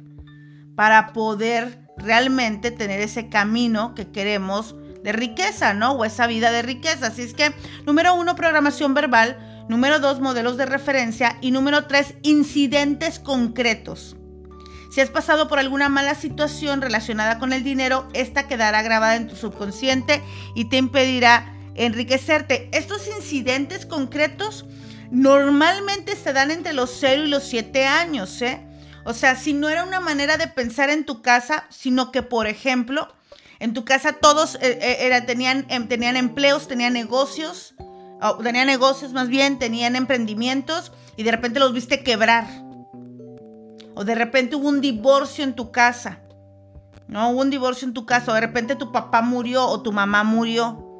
para 0.75 1.13
poder 1.13 1.87
realmente 1.95 2.71
tener 2.71 2.99
ese 2.99 3.29
camino 3.29 3.93
que 3.93 4.11
queremos 4.11 4.75
de 5.03 5.11
riqueza, 5.11 5.75
¿no? 5.75 5.91
O 5.91 6.05
esa 6.05 6.25
vida 6.25 6.49
de 6.49 6.63
riqueza. 6.63 7.07
Así 7.07 7.21
es 7.21 7.35
que, 7.35 7.53
número 7.85 8.15
uno, 8.15 8.35
programación 8.35 8.95
verbal. 8.95 9.37
Número 9.67 9.99
dos, 9.99 10.19
modelos 10.19 10.57
de 10.57 10.65
referencia. 10.65 11.37
Y 11.41 11.51
número 11.51 11.85
tres, 11.87 12.13
incidentes 12.21 13.19
concretos. 13.19 14.15
Si 14.91 15.01
has 15.01 15.09
pasado 15.09 15.47
por 15.47 15.59
alguna 15.59 15.89
mala 15.89 16.15
situación 16.15 16.81
relacionada 16.81 17.39
con 17.39 17.51
el 17.51 17.63
dinero, 17.63 18.07
esta 18.13 18.47
quedará 18.47 18.81
grabada 18.81 19.15
en 19.15 19.27
tu 19.27 19.35
subconsciente 19.35 20.21
y 20.55 20.69
te 20.69 20.77
impedirá 20.77 21.53
enriquecerte. 21.75 22.69
Estos 22.71 23.07
incidentes 23.07 23.85
concretos 23.85 24.65
normalmente 25.11 26.15
se 26.15 26.31
dan 26.31 26.51
entre 26.51 26.73
los 26.73 26.95
0 26.99 27.25
y 27.25 27.29
los 27.29 27.43
7 27.43 27.85
años, 27.85 28.41
¿eh? 28.41 28.61
O 29.03 29.13
sea, 29.13 29.35
si 29.35 29.53
no 29.53 29.69
era 29.69 29.83
una 29.83 29.99
manera 29.99 30.37
de 30.37 30.47
pensar 30.47 30.89
en 30.89 31.05
tu 31.05 31.21
casa, 31.21 31.65
sino 31.69 32.11
que, 32.11 32.23
por 32.23 32.47
ejemplo, 32.47 33.13
en 33.59 33.73
tu 33.73 33.85
casa 33.85 34.13
todos 34.13 34.55
eh, 34.61 34.79
eh, 34.81 35.21
tenían, 35.27 35.65
em, 35.69 35.87
tenían 35.87 36.17
empleos, 36.17 36.67
tenían 36.67 36.93
negocios, 36.93 37.75
tenían 38.43 38.67
negocios 38.67 39.13
más 39.13 39.27
bien, 39.27 39.59
tenían 39.59 39.95
emprendimientos 39.95 40.91
y 41.17 41.23
de 41.23 41.31
repente 41.31 41.59
los 41.59 41.73
viste 41.73 42.03
quebrar 42.03 42.65
o 43.95 44.03
de 44.03 44.13
repente 44.13 44.55
hubo 44.55 44.67
un 44.67 44.81
divorcio 44.81 45.43
en 45.43 45.55
tu 45.55 45.71
casa. 45.71 46.19
No 47.07 47.29
hubo 47.29 47.41
un 47.41 47.49
divorcio 47.49 47.87
en 47.87 47.93
tu 47.93 48.05
casa. 48.05 48.31
O 48.31 48.35
de 48.35 48.41
repente 48.41 48.75
tu 48.75 48.91
papá 48.91 49.21
murió 49.21 49.65
o 49.65 49.81
tu 49.81 49.91
mamá 49.91 50.23
murió. 50.23 50.97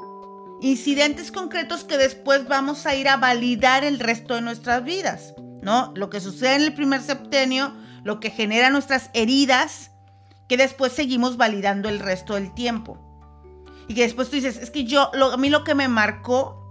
Incidentes 0.62 1.32
concretos 1.32 1.84
que 1.84 1.98
después 1.98 2.48
vamos 2.48 2.86
a 2.86 2.96
ir 2.96 3.10
a 3.10 3.18
validar 3.18 3.84
el 3.84 4.00
resto 4.00 4.36
de 4.36 4.42
nuestras 4.42 4.84
vidas. 4.84 5.36
¿No? 5.62 5.92
Lo 5.96 6.10
que 6.10 6.22
sucede 6.22 6.56
en 6.56 6.62
el 6.62 6.74
primer 6.74 7.02
septenio, 7.02 7.74
lo 8.04 8.20
que 8.20 8.30
genera 8.30 8.70
nuestras 8.70 9.10
heridas, 9.14 9.92
que 10.48 10.58
después 10.58 10.94
seguimos 10.94 11.38
validando 11.38 11.90
el 11.90 12.00
resto 12.00 12.36
del 12.36 12.54
tiempo. 12.54 13.02
Y 13.88 13.96
que 13.96 14.04
después 14.04 14.30
tú 14.30 14.36
dices, 14.36 14.58
es 14.58 14.70
que 14.70 14.86
yo, 14.86 15.12
a 15.14 15.38
mí 15.38 15.50
lo 15.50 15.64
que 15.64 15.76
me 15.76 15.88
marcó 15.88 16.65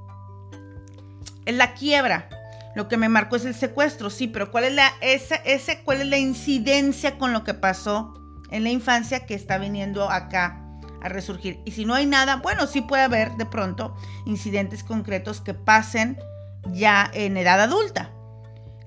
es 1.47 1.55
la 1.55 1.75
quiebra. 1.75 2.29
Lo 2.75 2.89
que 2.89 2.97
me 2.97 3.09
marcó 3.09 3.37
es 3.37 3.45
el 3.45 3.55
secuestro, 3.55 4.11
sí, 4.11 4.27
pero 4.27 4.51
¿cuál 4.51 4.65
es 4.65 4.73
la, 4.75 4.93
ese, 5.01 5.41
ese, 5.45 5.83
cuál 5.85 6.01
es 6.01 6.09
la 6.09 6.19
incidencia 6.19 7.19
con 7.19 7.33
lo 7.33 7.45
que 7.45 7.55
pasó 7.55 8.15
en 8.51 8.65
la 8.65 8.71
infancia 8.71 9.27
que 9.27 9.35
está 9.35 9.59
viniendo 9.59 10.11
acá 10.11 10.61
a 11.01 11.09
resurgir? 11.09 11.61
Y 11.65 11.71
si 11.71 11.85
no 11.85 11.95
hay 11.95 12.07
nada, 12.07 12.37
bueno, 12.37 12.67
sí 12.67 12.81
puede 12.81 13.05
haber 13.05 13.33
de 13.37 13.47
pronto 13.47 13.97
incidentes 14.27 14.83
concretos 14.83 15.41
que 15.41 15.55
pasen 15.55 16.19
ya 16.73 17.09
en 17.15 17.37
edad 17.37 17.61
adulta. 17.61 18.11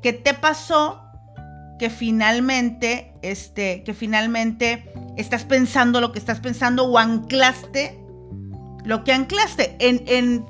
¿Qué 0.01 0.11
te 0.11 0.33
pasó 0.33 1.03
que 1.79 1.89
finalmente, 1.89 3.13
este, 3.21 3.83
que 3.83 3.93
finalmente 3.93 4.91
estás 5.15 5.45
pensando 5.45 6.01
lo 6.01 6.11
que 6.11 6.19
estás 6.19 6.39
pensando 6.39 6.85
o 6.85 6.97
anclaste 6.97 8.03
lo 8.83 9.03
que 9.03 9.11
anclaste 9.11 9.75
en 9.79 10.45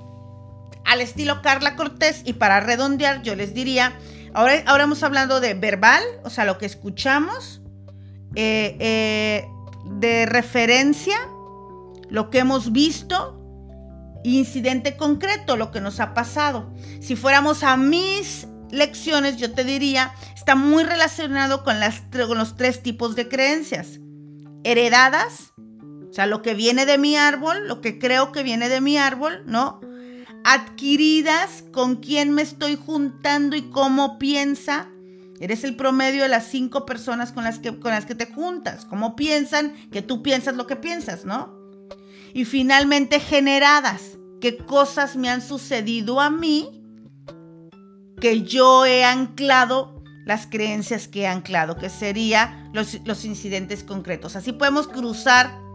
al 0.88 1.02
estilo 1.02 1.42
Carla 1.42 1.76
Cortés 1.76 2.22
y 2.24 2.34
para 2.34 2.62
redondear 2.62 3.22
yo 3.22 3.36
les 3.36 3.54
diría, 3.54 3.94
ahora, 4.34 4.64
ahora 4.66 4.86
hemos 4.86 5.04
hablado 5.04 5.42
de 5.42 5.54
verbal, 5.54 6.02
o 6.24 6.30
sea, 6.30 6.46
lo 6.46 6.58
que 6.58 6.66
escuchamos, 6.66 7.62
eh, 8.36 8.78
eh, 8.80 9.48
de 10.00 10.26
referencia, 10.26 11.18
lo 12.10 12.30
que 12.30 12.40
hemos 12.40 12.72
visto, 12.72 13.34
incidente 14.24 14.96
concreto, 14.96 15.58
lo 15.58 15.72
que 15.72 15.82
nos 15.82 16.00
ha 16.00 16.14
pasado. 16.14 16.74
Si 17.02 17.18
fuéramos 17.18 17.64
a 17.64 17.76
mis 17.76 18.48
lecciones, 18.72 19.36
yo 19.36 19.54
te 19.54 19.66
diría, 19.66 20.14
está 20.36 20.56
muy 20.56 20.84
relacionado 20.84 21.66
con, 21.66 21.82
las, 21.82 22.02
con 22.12 22.38
los 22.38 22.56
tres 22.56 22.82
tipos 22.82 23.16
de 23.16 23.28
creencias. 23.28 24.00
Heredadas, 24.64 25.54
o 26.10 26.14
sea, 26.14 26.28
lo 26.28 26.42
que 26.42 26.54
viene 26.54 26.86
de 26.86 26.98
mi 26.98 27.18
árbol, 27.18 27.68
lo 27.68 27.82
que 27.82 28.00
creo 28.00 28.32
que 28.32 28.44
viene 28.44 28.70
de 28.70 28.80
mi 28.80 28.98
árbol, 28.98 29.44
¿no? 29.46 29.82
Adquiridas, 30.50 31.66
con 31.74 31.98
quién 31.98 32.32
me 32.32 32.42
estoy 32.42 32.78
juntando 32.78 33.58
y 33.58 33.64
cómo 33.64 34.18
piensa. 34.18 34.88
Eres 35.42 35.66
el 35.66 35.76
promedio 35.76 36.24
de 36.24 36.30
las 36.30 36.46
cinco 36.48 36.86
personas 36.86 37.34
con 37.34 37.44
las 37.44 37.60
que, 37.60 37.78
con 37.78 37.92
las 37.92 38.06
que 38.06 38.16
te 38.16 38.28
juntas. 38.28 38.86
Cómo 38.86 39.18
piensan, 39.18 39.74
que 39.92 40.02
tú 40.02 40.24
piensas 40.24 40.56
lo 40.56 40.66
que 40.66 40.78
piensas, 40.78 41.26
¿no? 41.26 41.54
Y 42.34 42.46
finalmente 42.46 43.20
generadas. 43.20 44.18
¿Qué 44.40 44.56
cosas 44.56 45.18
me 45.18 45.30
han 45.30 45.42
sucedido 45.42 46.22
a 46.22 46.30
mí 46.30 46.82
que 48.22 48.44
yo 48.44 48.86
he 48.86 49.04
anclado 49.04 50.02
las 50.26 50.48
creencias 50.48 51.10
que 51.10 51.24
he 51.24 51.28
anclado, 51.28 51.76
que 51.76 51.90
serían 51.90 52.72
los, 52.74 53.00
los 53.04 53.26
incidentes 53.26 53.84
concretos? 53.84 54.38
Así 54.38 54.54
podemos 54.54 54.88
cruzar 54.88 55.67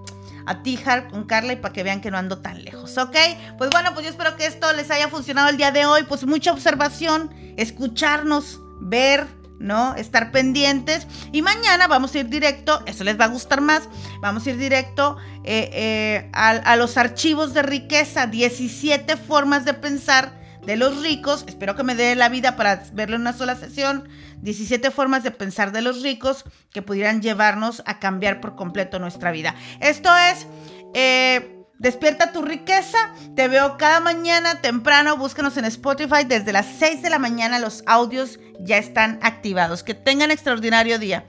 a 0.46 0.62
Tijar 0.62 1.08
con 1.08 1.24
Carla 1.24 1.52
y 1.52 1.56
para 1.56 1.72
que 1.72 1.82
vean 1.82 2.00
que 2.00 2.10
no 2.10 2.18
ando 2.18 2.38
tan 2.38 2.64
lejos, 2.64 2.96
¿ok? 2.98 3.16
Pues 3.58 3.70
bueno, 3.70 3.90
pues 3.94 4.04
yo 4.04 4.10
espero 4.10 4.36
que 4.36 4.46
esto 4.46 4.72
les 4.72 4.90
haya 4.90 5.08
funcionado 5.08 5.48
el 5.48 5.56
día 5.56 5.72
de 5.72 5.86
hoy. 5.86 6.02
Pues 6.04 6.24
mucha 6.26 6.52
observación, 6.52 7.30
escucharnos, 7.56 8.60
ver, 8.80 9.26
¿no? 9.58 9.94
Estar 9.94 10.32
pendientes. 10.32 11.06
Y 11.32 11.42
mañana 11.42 11.86
vamos 11.86 12.14
a 12.14 12.18
ir 12.18 12.28
directo, 12.28 12.82
eso 12.86 13.04
les 13.04 13.18
va 13.18 13.26
a 13.26 13.28
gustar 13.28 13.60
más, 13.60 13.88
vamos 14.20 14.46
a 14.46 14.50
ir 14.50 14.58
directo 14.58 15.16
eh, 15.44 15.70
eh, 15.72 16.30
a, 16.32 16.50
a 16.50 16.76
los 16.76 16.96
archivos 16.96 17.54
de 17.54 17.62
riqueza, 17.62 18.26
17 18.26 19.16
formas 19.16 19.64
de 19.64 19.74
pensar 19.74 20.41
de 20.64 20.76
los 20.76 21.02
ricos. 21.02 21.44
Espero 21.46 21.76
que 21.76 21.82
me 21.82 21.94
dé 21.94 22.14
la 22.14 22.28
vida 22.28 22.56
para 22.56 22.84
verlo 22.92 23.16
en 23.16 23.22
una 23.22 23.32
sola 23.32 23.56
sesión. 23.56 24.08
17 24.42 24.90
formas 24.90 25.22
de 25.22 25.30
pensar 25.30 25.72
de 25.72 25.82
los 25.82 26.02
ricos 26.02 26.44
que 26.70 26.82
pudieran 26.82 27.22
llevarnos 27.22 27.82
a 27.86 27.98
cambiar 27.98 28.40
por 28.40 28.56
completo 28.56 28.98
nuestra 28.98 29.30
vida. 29.30 29.54
Esto 29.80 30.10
es... 30.16 30.46
Eh, 30.94 31.58
despierta 31.78 32.32
tu 32.32 32.42
riqueza. 32.42 32.98
Te 33.34 33.48
veo 33.48 33.76
cada 33.76 34.00
mañana 34.00 34.60
temprano. 34.60 35.16
Búscanos 35.16 35.56
en 35.56 35.64
Spotify. 35.64 36.24
Desde 36.26 36.52
las 36.52 36.66
6 36.78 37.02
de 37.02 37.10
la 37.10 37.18
mañana 37.18 37.58
los 37.58 37.82
audios 37.86 38.38
ya 38.60 38.78
están 38.78 39.18
activados. 39.22 39.82
Que 39.82 39.94
tengan 39.94 40.30
extraordinario 40.30 40.98
día. 40.98 41.26